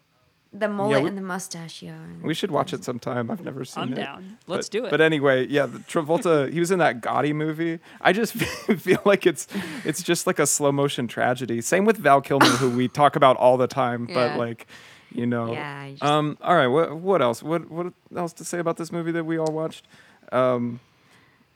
[0.58, 1.82] The mullet we- and the mustache.
[1.82, 1.98] Yeah.
[2.24, 3.30] We should watch it sometime.
[3.30, 3.86] I've never seen it.
[3.90, 4.38] I'm down.
[4.48, 4.90] Let's but, do it.
[4.92, 6.52] But anyway, yeah, the Travolta.
[6.52, 7.80] he was in that Gotti movie.
[8.02, 8.34] I just
[8.88, 9.48] feel like it's
[9.84, 11.62] it's just like a slow motion tragedy.
[11.62, 14.06] Same with Val Kilmer, who we talk about all the time.
[14.06, 14.36] But Yeah.
[14.38, 14.68] like,
[15.14, 15.52] you know.
[15.52, 16.38] Yeah, just- Um.
[16.42, 16.68] All right.
[16.68, 17.44] What what else?
[17.44, 19.88] What what else to say about this movie that we all watched?
[20.32, 20.80] Um.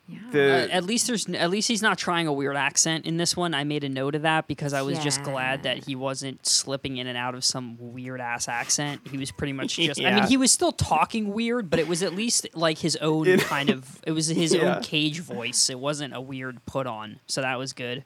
[0.09, 0.17] Yeah.
[0.31, 3.37] The Uh, at least there's at least he's not trying a weird accent in this
[3.37, 3.53] one.
[3.53, 6.97] I made a note of that because I was just glad that he wasn't slipping
[6.97, 9.01] in and out of some weird ass accent.
[9.11, 10.01] He was pretty much just.
[10.01, 13.27] I mean, he was still talking weird, but it was at least like his own
[13.27, 14.01] It- kind of.
[14.07, 14.77] It was his Yeah.
[14.77, 15.69] own cage voice.
[15.69, 18.05] It wasn't a weird put on, so that was good.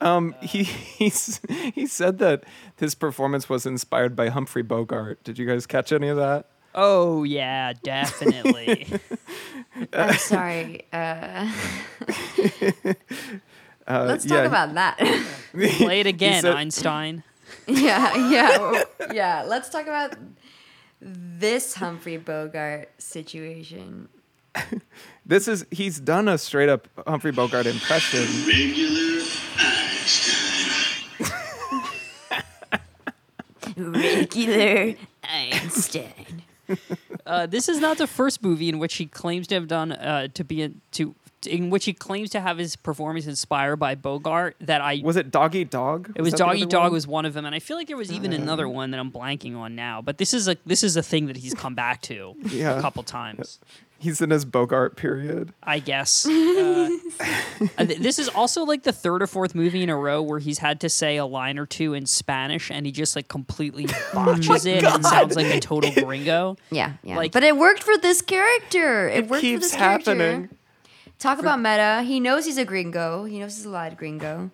[0.00, 0.62] Um, he
[0.98, 1.40] he's,
[1.74, 2.44] he said that
[2.76, 5.22] his performance was inspired by Humphrey Bogart.
[5.24, 6.46] Did you guys catch any of that?
[6.74, 8.86] Oh yeah, definitely.
[9.92, 10.86] I'm sorry.
[10.92, 11.50] Uh,
[13.86, 14.96] Uh, let's yeah, talk about that.
[15.52, 17.22] Play it again, said- Einstein.
[17.66, 19.44] yeah, yeah, well, yeah.
[19.46, 20.14] Let's talk about
[21.02, 24.08] this Humphrey Bogart situation.
[25.26, 28.22] This is he's done a straight up Humphrey Bogart impression.
[28.46, 29.22] Regular
[29.58, 31.10] Einstein.
[33.76, 36.42] Regular Einstein.
[37.26, 40.28] Uh, this is not the first movie in which he claims to have done uh,
[40.34, 41.14] to be in, to
[41.46, 44.56] in which he claims to have his performance inspired by Bogart.
[44.60, 46.12] That I Was it Dog Eat Dog?
[46.16, 46.92] It was the Dog Eat Dog one?
[46.92, 49.10] was one of them, and I feel like there was even another one that I'm
[49.10, 50.02] blanking on now.
[50.02, 52.76] But this is a this is a thing that he's come back to Yeah.
[52.76, 53.58] a couple times,
[54.04, 55.54] He's in his Bogart period.
[55.62, 56.26] I guess.
[56.26, 56.90] Uh,
[57.78, 60.80] this is also like the third or fourth movie in a row where he's had
[60.82, 64.84] to say a line or two in Spanish, and he just like completely botches it
[64.84, 66.56] and sounds like a total gringo.
[66.70, 67.16] Yeah, yeah.
[67.16, 69.08] Like- but it worked for this character.
[69.08, 70.10] It, It worked for keeps this character.
[70.14, 70.48] happening.
[71.18, 72.02] Talk about meta.
[72.04, 73.24] He knows he's a gringo.
[73.24, 74.50] He knows he's a live gringo.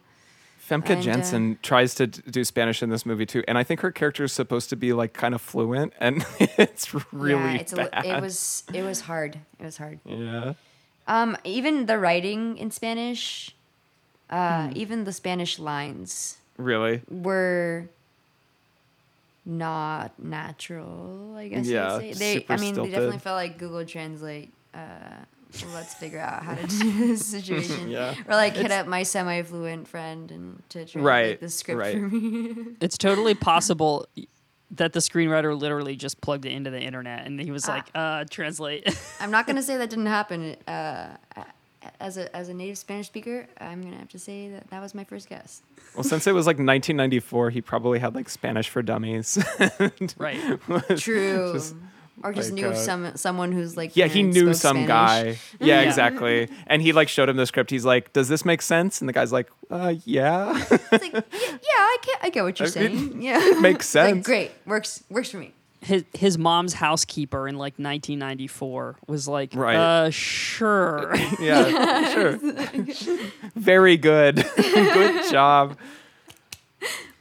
[0.71, 3.81] Famke And, uh, Janssen tries to do Spanish in this movie too, and I think
[3.81, 7.73] her character is supposed to be like kind of fluent, and it's really yeah, it's
[7.73, 8.07] a, bad.
[8.07, 9.39] it was it was hard.
[9.59, 9.99] It was hard.
[10.05, 10.55] yeah.
[11.09, 13.51] Um, even the writing in Spanish,
[14.31, 14.73] uh, Hmm.
[14.77, 17.03] even the Spanish lines Really?
[17.11, 17.89] were
[19.45, 21.35] not natural.
[21.37, 22.39] I guess Yeah, you'd say.
[22.39, 24.53] They, I mean, they definitely felt like Google Translate.
[24.73, 25.25] Uh,
[25.75, 27.91] let's figure out how to do this situation.
[27.91, 28.15] Yeah.
[28.29, 31.95] Or like hit up my semi-fluent friend and to translate Right, the script right.
[31.95, 32.55] for me.
[32.81, 34.07] It's totally possible
[34.73, 38.25] that the screenwriter literally just plugged it into the internet, and he was like, uh,
[38.31, 38.89] "Translate."
[39.21, 40.57] I'm not gonna say that didn't happen.
[40.67, 41.17] Uh,
[41.99, 44.95] as a as a native Spanish speaker, I'm gonna have to say that that was
[44.95, 45.63] my first guess.
[45.95, 49.39] Well, since it was like 1994, he probably had like Spanish for Dummies.
[50.19, 50.61] right.
[50.97, 51.53] True.
[51.55, 51.75] Just,
[52.23, 54.89] or just like, knew of uh, some someone who's like yeah, he knew some Spanish.
[54.89, 55.25] guy.
[55.61, 55.89] Yeah, Yeah.
[55.89, 56.49] exactly.
[56.67, 57.71] And he like showed him the script.
[57.71, 61.21] He's like, "Does this make sense?" And the guy's like, "Uh, yeah, It's like, yeah,
[61.33, 63.23] yeah, I get, I get what you're I mean, saying.
[63.23, 65.53] Yeah, makes It's like, sense." great, works, works for me.
[65.83, 69.77] His his mom's housekeeper in like 1994 was like, Right.
[69.77, 72.39] "Uh, sure." yeah, sure.
[73.57, 74.45] Very good.
[74.57, 75.79] good job.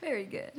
[0.01, 0.51] Very good.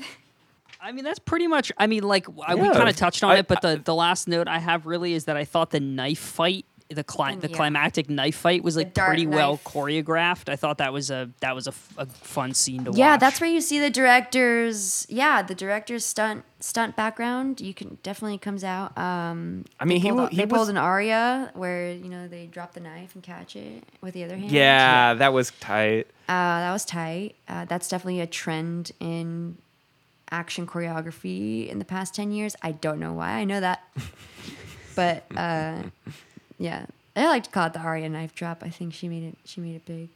[0.83, 1.70] I mean, that's pretty much.
[1.78, 4.28] I mean, like I we kind of touched on I- it, but the the last
[4.28, 7.57] note I have really is that I thought the knife fight the cli- the yeah.
[7.57, 10.49] climactic knife fight was like dark pretty well choreographed.
[10.49, 12.99] I thought that was a that was a, f- a fun scene to watch.
[12.99, 17.61] Yeah, that's where you see the director's yeah, the director's stunt stunt background.
[17.61, 18.97] You can definitely comes out.
[18.99, 22.09] Um, I mean, they he pulled, wa- he they was- pulled an aria where you
[22.09, 24.51] know they drop the knife and catch it with the other hand.
[24.51, 26.09] Yeah, that was tight.
[26.28, 27.37] uh, that was tight.
[27.49, 29.59] Uh, that's definitely a trend in
[30.33, 32.57] action choreography in the past ten years.
[32.62, 33.31] I don't know why.
[33.33, 33.83] I know that,
[34.97, 35.83] but uh,
[36.59, 38.62] yeah, I like to call it the aria knife drop.
[38.62, 39.37] I think she made it.
[39.45, 40.09] She made it big.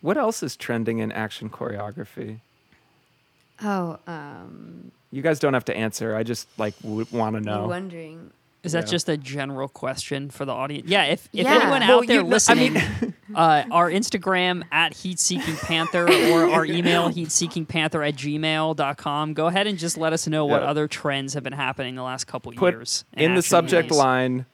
[0.00, 2.40] What else is trending in action choreography?
[3.62, 6.14] Oh, um, You guys don't have to answer.
[6.16, 7.66] I just like w- want to know.
[7.68, 8.30] wondering.
[8.64, 8.90] Is that Yeah.
[8.90, 10.88] just a general question for the audience?
[10.88, 11.54] Yeah, if, if Yeah.
[11.54, 15.56] anyone Well, out there you know, I listening, mean- uh, our Instagram at Heat Seeking
[15.56, 20.62] Panther or our email heatseekingpanther at gmail.com, go ahead and just let us know what
[20.62, 23.04] other trends have been happening the last couple Put years.
[23.12, 23.98] in the subject movies.
[23.98, 24.46] line.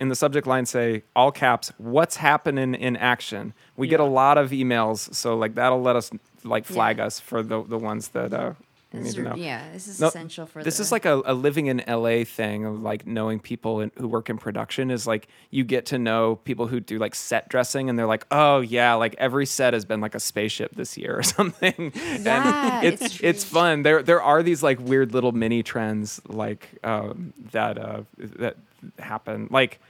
[0.00, 1.72] In the subject line, say all caps.
[1.78, 3.52] What's happening in action?
[3.76, 6.10] We get a lot of emails, so like that'll let us
[6.42, 7.06] like flag Yeah.
[7.06, 10.46] us for the the ones that uh, we This is, yeah, this is No, essential
[10.46, 13.80] for This the, is like a, a living in LA thing of like knowing people
[13.80, 17.14] in, who work in production is like you get to know people who do like
[17.14, 20.74] set dressing and they're like, oh yeah, like every set has been like a spaceship
[20.76, 21.92] this year or something.
[22.20, 23.82] Yeah, and it's it's it's, fun.
[23.82, 28.56] There there are these like weird little mini trends like um, that uh, that
[28.98, 29.80] happen like.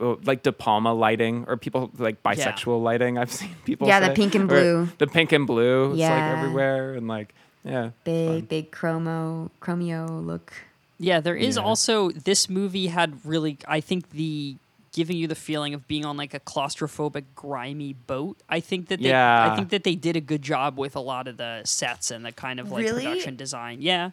[0.00, 3.18] oh, Like De Palma lighting, or people like bisexual lighting.
[3.18, 3.88] I've seen people.
[3.88, 4.88] Yeah, the pink and Or blue.
[4.98, 5.86] The pink and blue.
[5.90, 6.38] It's like Yeah.
[6.38, 7.34] everywhere, and like
[7.64, 7.90] yeah.
[8.04, 10.52] big, big chromo, chromio look.
[10.98, 11.62] Yeah, there is Yeah.
[11.62, 14.56] also this movie had really I think the
[14.92, 18.36] giving you the feeling of being on like a claustrophobic grimy boat.
[18.48, 21.28] I think that they I think that they did a good job with a lot
[21.28, 23.04] of the sets and the kind of like Really?
[23.04, 23.80] production design.
[23.80, 24.10] Yeah.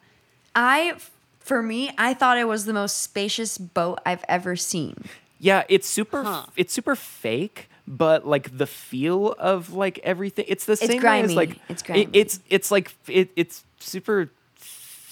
[0.56, 0.96] I,
[1.40, 5.06] for me, I thought it was the most spacious boat I've ever seen.
[5.40, 6.24] Yeah, it's super.
[6.24, 6.46] Huh.
[6.56, 10.46] It's super fake, but like the feel of like everything.
[10.48, 11.24] It's the same way grimy.
[11.26, 14.30] as like It's it- it's it's like it, it's super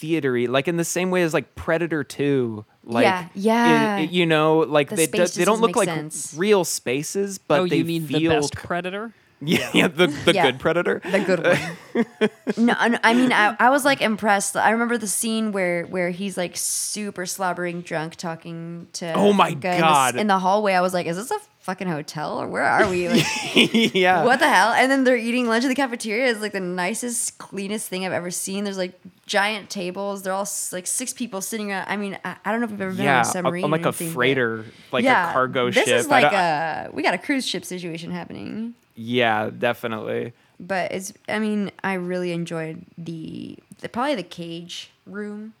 [0.00, 2.64] theatery, like in the same way as like Predator Two.
[2.86, 3.96] Like, Yeah, yeah.
[3.98, 6.34] it- you know, like The they do, space they don't look like sense.
[6.36, 9.14] real spaces, but oh, they you mean feel the best predator?
[9.40, 10.42] yeah, yeah, the the Yeah.
[10.50, 11.00] good Predator.
[11.04, 12.30] The good one.
[12.66, 14.56] no, no, I mean, I, I was like impressed.
[14.56, 19.12] I remember the scene where where he's like super slobbering drunk talking to.
[19.14, 20.16] Oh my Inca in the God.
[20.16, 23.08] In the, hallway, I was like, "Is this a fucking hotel or where are we?"
[23.08, 23.24] Like,
[23.94, 24.72] yeah, what the hell?
[24.72, 26.30] And then they're eating lunch in the cafeteria.
[26.30, 28.64] It's like the nicest, cleanest thing I've ever seen.
[28.64, 30.22] There's like giant tables.
[30.22, 31.86] They're all like six people sitting around.
[31.88, 33.70] I mean, I, I don't know if you've ever been yeah, on a submarine on
[33.70, 35.98] like a freighter, like yeah, a cargo this ship.
[35.98, 38.74] is like a we got a cruise ship situation happening.
[38.94, 40.32] yeah, definitely.
[40.60, 41.12] But it's.
[41.28, 45.54] I mean, I really enjoyed the, the probably the cage room.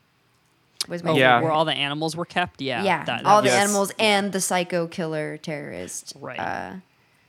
[0.88, 1.40] Was my Oh, Yeah.
[1.40, 2.60] where all the animals were kept?
[2.60, 2.82] Yeah.
[2.82, 3.64] yeah, that- all that the Yes.
[3.64, 6.12] animals and the psycho killer terrorist.
[6.20, 6.38] Right.
[6.38, 6.72] Uh,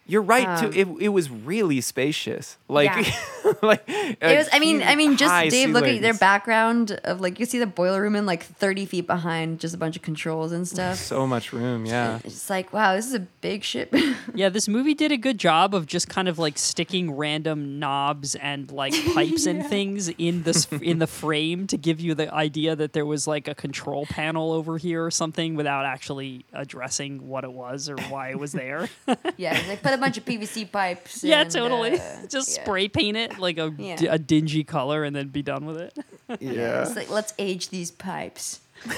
[0.08, 0.80] You're right Um, too.
[0.80, 2.58] It, it was really spacious.
[2.68, 2.92] Like,
[3.64, 4.48] like it was.
[4.52, 7.66] I mean, I mean, just Dave, look at their background of like you see the
[7.68, 10.98] boiler room in like thirty feet behind, just a bunch of controls and stuff.
[10.98, 12.18] So much room, yeah.
[12.24, 13.94] It's just like, wow, this is a big ship.
[14.34, 18.36] Yeah, this movie did a good job of just kind of like sticking random knobs
[18.36, 22.76] and like pipes and things in this in the frame to give you the idea
[22.76, 27.44] that there was like a control panel over here or something without actually addressing what
[27.44, 28.90] it was or why it was there.
[29.38, 31.24] yeah, they put a bunch of PVC pipes.
[31.24, 32.00] yeah, and, totally.
[32.00, 32.64] uh, just yeah.
[32.64, 33.96] spray paint it like a, Yeah.
[33.96, 35.98] d- a dingy color and then be done with it.
[36.40, 36.82] Yeah.
[36.82, 38.60] It's like let's age these pipes.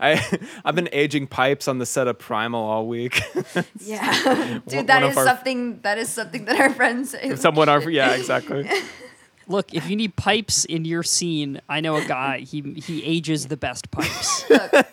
[0.00, 3.22] I I've been aging pipes on the set of Primal all week.
[3.80, 5.80] Yeah, dude, that one is something.
[5.82, 7.36] That is something that our friends say.
[7.36, 8.68] Someone are yeah, exactly.
[9.48, 12.40] Look, if you need pipes in your scene, I know a guy.
[12.40, 14.48] He he ages the best pipes.
[14.50, 14.86] Look,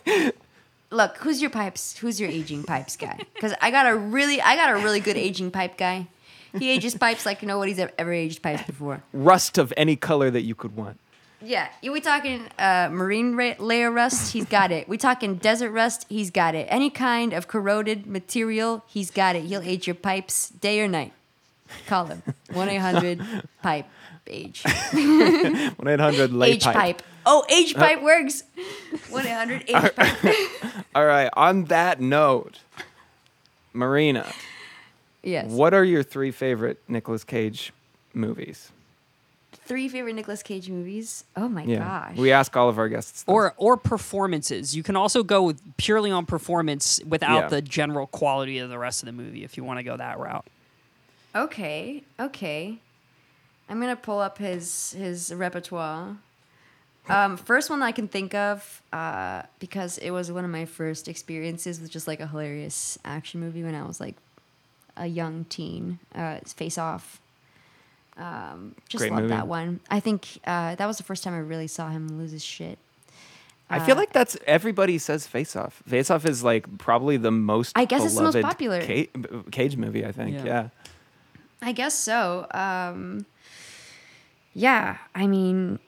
[1.18, 1.98] who's your pipes?
[1.98, 3.20] Who's your aging pipes guy?
[3.34, 6.08] Because I got a really, I got a really good aging pipe guy.
[6.58, 9.04] He ages pipes like nobody's ever, ever aged pipes before.
[9.14, 11.00] Rust of any color that you could want.
[11.42, 14.34] Yeah, we talking uh, marine ra- layer rust?
[14.34, 14.90] He's got it.
[14.90, 16.06] We talking desert rust?
[16.10, 16.68] He's got it.
[16.70, 18.84] Any kind of corroded material?
[18.88, 19.44] He's got it.
[19.44, 21.14] He'll age your pipes day or night.
[21.88, 23.22] Call him one eight hundred
[23.62, 23.86] pipe
[24.28, 27.02] age One eight hundred late age pipe.
[27.32, 28.44] Oh, age uh, pipe works.
[29.10, 30.86] One eight hundred age pipe.
[30.96, 31.30] All right.
[31.34, 32.58] On that note,
[33.74, 34.26] Marina,
[35.22, 35.52] Yes.
[35.52, 37.72] what are your three favorite Nicolas Cage
[38.14, 38.72] movies?
[39.52, 41.24] Three favorite Nicolas Cage movies?
[41.36, 42.16] Oh my gosh.
[42.18, 43.22] We ask all of our guests.
[43.24, 43.26] this.
[43.28, 44.76] or or performances.
[44.76, 47.48] You can also go with purely on performance without Yeah.
[47.50, 50.18] the general quality of the rest of the movie if you want to go that
[50.18, 50.46] route.
[51.36, 52.80] Okay, okay.
[53.70, 56.18] I'm gonna pull up his his repertoire.
[57.08, 61.08] Um, first one I can think of, uh, because it was one of my first
[61.08, 64.16] experiences with just like a hilarious action movie when I was like
[64.96, 66.00] a young teen.
[66.14, 67.20] Uh, it's Face Off.
[68.18, 69.34] Um, just Great love movie.
[69.34, 69.80] that one.
[69.90, 72.78] I think uh, that was the first time I really saw him lose his shit.
[73.72, 75.82] I feel Uh, like that's everybody says Face Off.
[75.88, 77.78] Face Off is like probably the most.
[77.78, 78.82] I guess it's the most popular.
[78.86, 79.10] Ca-
[79.52, 80.06] Cage movie.
[80.06, 80.34] I think.
[80.36, 80.44] Yeah.
[80.46, 80.70] Yeah.
[81.62, 82.48] I guess so.
[82.52, 83.26] Um,
[84.54, 85.80] yeah, I mean,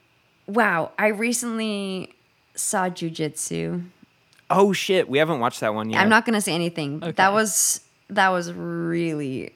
[0.54, 0.92] wow.
[0.98, 2.14] I recently
[2.56, 3.82] saw Jiu Jitsu.
[4.50, 6.02] Oh shit, we haven't watched that one yet.
[6.02, 7.02] I'm not gonna say anything.
[7.02, 7.12] Okay.
[7.14, 9.54] That was that was really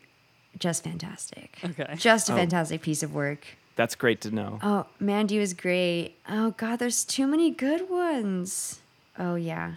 [0.58, 1.58] just fantastic.
[1.64, 1.96] Okay.
[1.98, 2.38] Just a Oh.
[2.38, 3.46] fantastic piece of work.
[3.76, 4.60] That's great to know.
[4.64, 6.16] Oh, Mandy was great.
[6.30, 8.80] Oh God, there's too many good ones.
[9.20, 9.74] Oh yeah.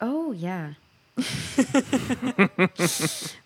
[0.00, 0.74] Oh yeah.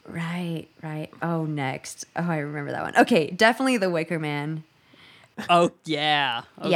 [0.07, 1.09] right, right.
[1.23, 2.05] Oh, next.
[2.17, 2.97] Oh, I remember that one.
[2.97, 4.65] Okay, definitely the Wicker Man.
[5.49, 6.43] Oh yeah.
[6.61, 6.71] Okay.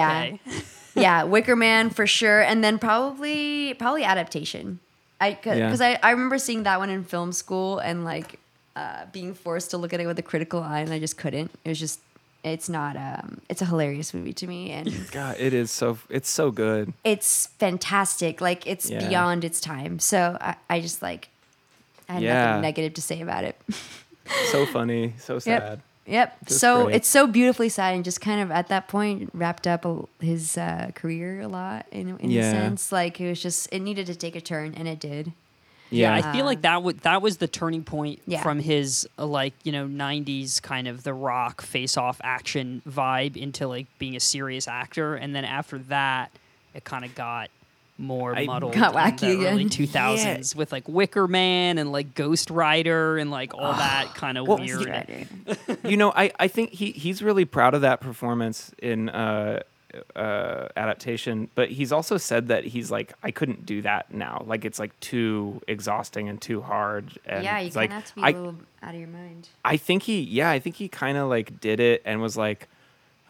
[0.46, 0.60] Yeah.
[0.94, 4.78] yeah, Wicker Man for sure, and then probably probably adaptation.
[5.20, 5.98] I because Yeah.
[6.02, 8.38] I, I remember seeing that one in film school and like
[8.76, 11.50] uh, being forced to look at it with a critical eye, and I just couldn't.
[11.64, 12.00] It was just
[12.42, 15.98] it's not um it's a hilarious movie to me, and God, it is so.
[16.10, 16.92] It's so good.
[17.04, 18.40] it's fantastic.
[18.40, 19.06] Like it's Yeah.
[19.08, 19.98] beyond its time.
[19.98, 21.28] So I, I just like
[22.08, 22.44] I had Yeah.
[22.44, 23.60] nothing negative to say about it.
[24.52, 25.12] So funny.
[25.18, 25.62] So sad.
[25.62, 25.80] Yep.
[26.06, 26.96] Just so great.
[26.96, 30.58] it's so beautifully sad and just kind of at that point wrapped up a, his
[30.58, 32.48] uh, career a lot in, in Yeah.
[32.48, 32.92] a sense.
[32.92, 35.32] Like it was just, it needed to take a turn and it did.
[35.90, 36.28] Yeah, Yeah.
[36.28, 38.42] I feel like that would that was the turning point Yeah.
[38.42, 43.66] from his uh, like you know '90s kind of the rock face-off action vibe into
[43.68, 46.30] like being a serious actor, and then after that,
[46.74, 47.48] it kind of got
[47.98, 48.74] more I- muddled.
[48.74, 49.86] Got in wacky the early again.
[49.86, 54.46] 2000s with like Wicker Man and like Ghost Rider and like all that kind of
[54.48, 55.28] Well, weird.
[55.84, 59.62] you know, I, I think he, he's really proud of that performance in uh,
[60.16, 64.42] uh, adaptation, but he's also said that he's like, I couldn't do that now.
[64.46, 67.16] Like, it's like too exhausting and too hard.
[67.26, 69.00] And yeah, you it's kind like, of have to be I, a little out of
[69.00, 69.48] your mind.
[69.64, 72.66] I think he, yeah, I think he kind of like did it and was like,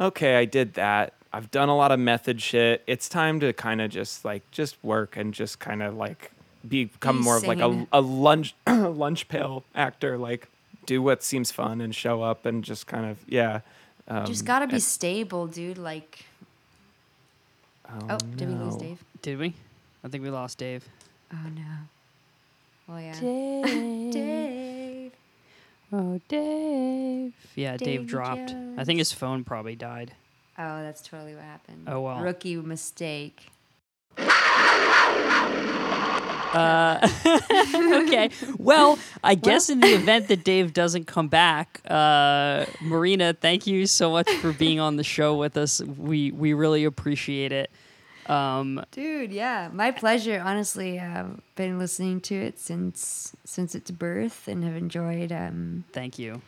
[0.00, 1.12] okay, I did that.
[1.34, 2.84] I've done a lot of method shit.
[2.86, 6.30] It's time to kind of just like, just work and just kind of like
[6.66, 10.16] become Be more of like a, a lunch, lunch pail actor.
[10.16, 10.48] Like,
[10.86, 13.62] do what seems fun and show up and just kind of, yeah.
[14.06, 15.76] Um, just gotta be and- stable, dude.
[15.76, 16.24] Like,
[17.90, 18.76] oh, did we lose.
[18.76, 19.02] Dave?
[19.20, 19.54] Did we?
[20.04, 20.88] I think we lost Dave.
[21.32, 21.62] Oh no.
[22.88, 23.14] Oh yeah.
[23.20, 24.12] Dave.
[24.12, 25.12] Dave.
[25.92, 27.32] Oh, Dave.
[27.56, 28.54] Yeah, Dave Davy dropped.
[28.76, 30.12] I think his phone probably died.
[30.58, 31.88] Oh, that's totally what happened.
[31.88, 32.20] Oh, well.
[32.20, 33.50] Rookie mistake.
[36.54, 37.08] Uh,
[38.04, 38.30] okay.
[38.58, 43.86] Well, I guess in the event that Dave doesn't come back, uh, Marina, thank you
[43.86, 45.80] so much for being on the show with us.
[45.80, 47.70] We we really appreciate it.
[48.26, 50.40] Um, Dude, yeah, my pleasure.
[50.42, 56.18] Honestly, I've been listening to it since since its birth and have enjoyed um, thank
[56.18, 56.40] you.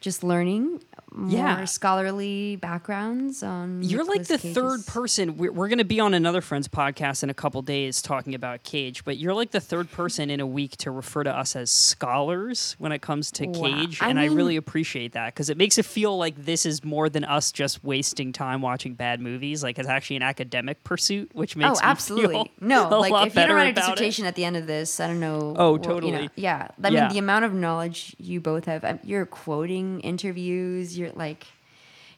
[0.00, 0.82] Just learning
[1.12, 1.64] more Yeah.
[1.64, 3.82] scholarly backgrounds on.
[3.82, 5.36] You're like the third person.
[5.36, 8.62] We're, we're going to be on another friend's podcast in a couple days talking about
[8.62, 11.70] Cage, but you're like the third person in a week to refer to us as
[11.70, 13.60] scholars when it comes to Wow.
[13.68, 13.98] Cage.
[14.02, 17.08] I and I really appreciate that because it makes it feel like this is more
[17.08, 19.62] than us just wasting time watching bad movies.
[19.62, 22.52] Like it's actually an academic pursuit, which makes Oh, me feel absolutely.
[22.60, 23.90] No, a like if you don't write a about it.
[23.92, 25.54] dissertation at the end of this, I don't know.
[25.56, 26.30] Oh, what- you know, totally.
[26.36, 27.00] yeah, I Yeah.
[27.04, 28.84] mean, the amount of knowledge you both have.
[28.84, 30.98] um, You're quoting interviews.
[30.98, 31.46] You're like,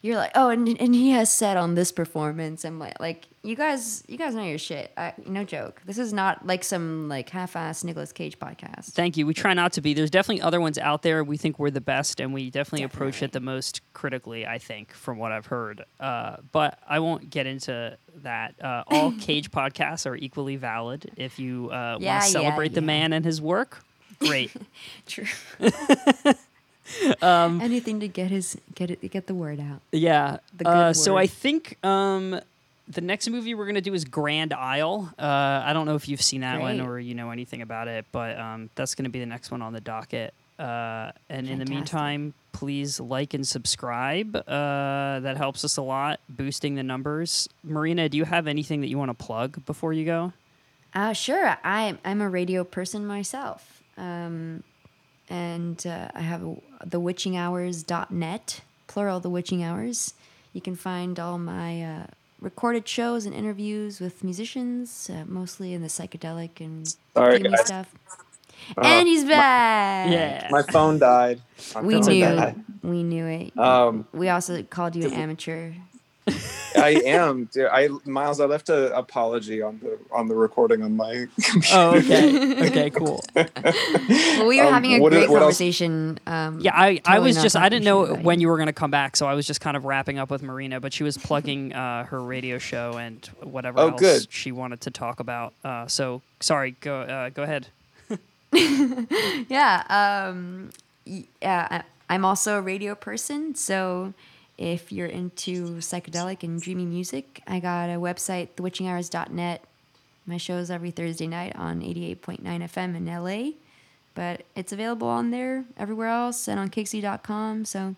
[0.02, 2.64] you're like, oh, and and he has said on this performance.
[2.64, 4.92] I'm like, like you guys, you guys know your shit.
[4.96, 5.82] I, no joke.
[5.84, 8.92] This is not like some like half-ass Nicolas Cage podcast.
[8.92, 9.26] Thank you.
[9.26, 9.92] We try not to be.
[9.92, 11.22] There's definitely other ones out there.
[11.22, 14.46] We think we're the best, and we definitely, approach it the most critically.
[14.46, 15.84] I think, from what I've heard.
[15.98, 18.54] Uh, but I won't get into that.
[18.62, 21.10] Uh, all Cage podcasts are equally valid.
[21.16, 22.86] If you uh, want Yeah, to yeah, celebrate the yeah.
[22.86, 23.82] man and his work,
[24.18, 24.50] great.
[25.06, 25.26] True.
[27.22, 29.80] Um, Anything to get his get it get the word out.
[29.93, 30.38] yeah.
[30.57, 32.41] The Uh, so I think um,
[32.88, 35.12] the next movie we're gonna do is Grand Isle.
[35.18, 38.05] Uh, I don't know if you've seen that one or you know anything about it,
[38.12, 40.34] but um, that's gonna be the next one on the docket.
[40.59, 44.36] Uh, and in the meantime, please like and subscribe.
[44.36, 47.49] Uh, that helps us a lot, boosting the numbers.
[47.64, 50.32] Marina, do you have anything that you want to plug before you go?
[50.95, 51.57] Uh, sure.
[51.64, 54.62] I'm I'm a radio person myself, um,
[55.31, 56.43] and uh, I have
[56.87, 60.14] thewitchinghours.net, plural the witching hours.
[60.53, 62.07] You can find all my uh,
[62.41, 67.66] recorded shows and interviews with musicians, uh, mostly in the psychedelic and Sorry, guys.
[67.66, 67.95] stuff.
[68.76, 70.11] Uh, and he's back.
[70.11, 70.49] Yeah.
[70.51, 71.41] My phone died.
[71.74, 72.37] I'm we feeling knew.
[72.37, 72.64] bad.
[72.83, 73.59] We knew it.
[73.59, 75.72] Um, we also called you an amateur.
[76.76, 77.47] I am.
[77.47, 81.74] Dude, I Miles, I left an apology on the on the recording on my computer.
[81.76, 82.66] Oh, okay.
[82.70, 83.22] Okay, cool.
[83.35, 85.28] Well, we were Um, having a great what else-
[85.59, 86.18] conversation.
[86.28, 88.45] Um, Yeah, I, I was just I didn't know about when you.
[88.47, 90.78] you were gonna come back, so I was just kind of wrapping up with Marina,
[90.81, 94.26] but she was plugging uh, her radio show and whatever Oh, else good.
[94.33, 95.53] she wanted to talk about.
[95.64, 97.66] Uh, so sorry, go uh, go ahead.
[99.49, 99.85] Yeah.
[100.28, 100.70] Um,
[101.05, 101.66] yeah.
[101.70, 101.83] I,
[102.14, 104.12] I'm also a radio person, so
[104.61, 109.64] if you're into psychedelic and dreamy music, I got a website, thewitchinghours.net.
[110.26, 113.52] My show's every Thursday night on 88.9 FM in LA,
[114.14, 117.64] but it's available on there everywhere else and on Kixie.com.
[117.64, 117.96] So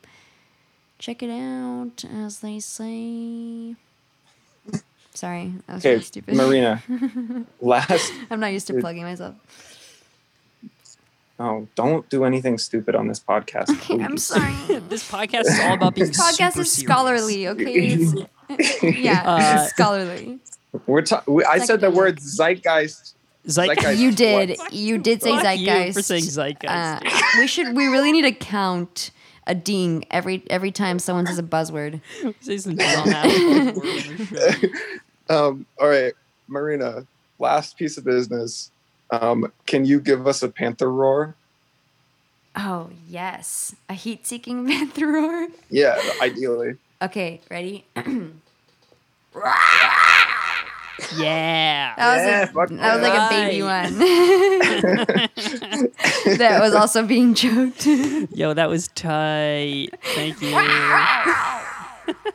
[0.99, 3.75] check it out, as they say.
[5.15, 6.35] Sorry, that was Okay, really stupid.
[6.37, 6.83] Marina.
[7.61, 8.13] last.
[8.31, 9.35] I'm not used to plugging myself.
[11.45, 13.69] Oh, don't do anything stupid on this podcast.
[13.71, 14.53] Okay, I'm sorry.
[14.89, 16.93] This podcast is all about being This podcast super is serious.
[16.93, 17.99] scholarly, okay?
[18.51, 20.39] It's, yeah, Uh, scholarly.
[20.87, 23.15] We're ta- we, I said the word zeitgeist.
[23.49, 23.99] Zeit- Zeitgeist.
[23.99, 24.51] You did.
[24.59, 24.73] What?
[24.73, 25.95] You did say Fuck you zeitgeist.
[25.95, 27.03] for saying zeitgeist.
[27.05, 27.75] Uh, we should.
[27.75, 29.11] We really need to count
[29.47, 32.01] a ding every every time someone says a buzzword.
[32.41, 34.71] Say some dumbass word on the
[35.29, 35.35] show.
[35.49, 36.13] Um, all right,
[36.47, 37.07] Marina.
[37.39, 38.71] Last piece of business.
[39.13, 41.37] Um, can you give us a panther roar?
[42.57, 45.47] Oh yes, a heat-seeking panther roar.
[45.71, 46.75] Yeah, ideally.
[47.01, 47.85] Okay, ready?
[51.17, 51.95] Yeah.
[51.97, 52.47] That was Yeah, a,
[52.77, 53.99] that was like a baby one.
[56.39, 57.87] that was also being choked.
[57.87, 59.89] Yo, that was tight.
[60.15, 60.53] Thank you.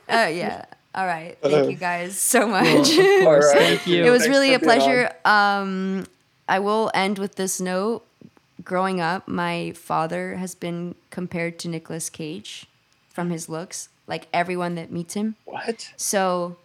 [0.09, 0.65] Oh yeah.
[0.95, 1.37] All right.
[1.41, 2.89] Thank you guys so much.
[2.89, 4.03] Of course, thank you.
[4.03, 5.11] it was Thanks really a pleasure.
[5.25, 6.05] Um,
[6.47, 8.05] I will end with this note.
[8.63, 12.65] Growing up, my father has been compared to Nicolas Cage
[13.09, 15.35] from his looks, like everyone that meets him.
[15.45, 15.91] What?
[15.95, 16.57] So,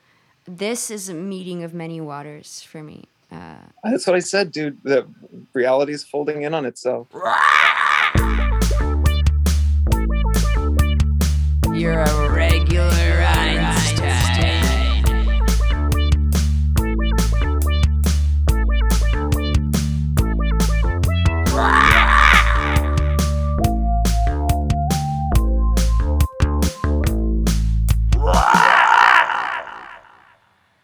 [0.47, 3.05] this is a meeting of many waters for me.
[3.31, 4.79] Uh, That's what I said, dude.
[4.83, 5.07] The
[5.53, 7.09] reality is folding in on itself.
[11.75, 12.31] you're a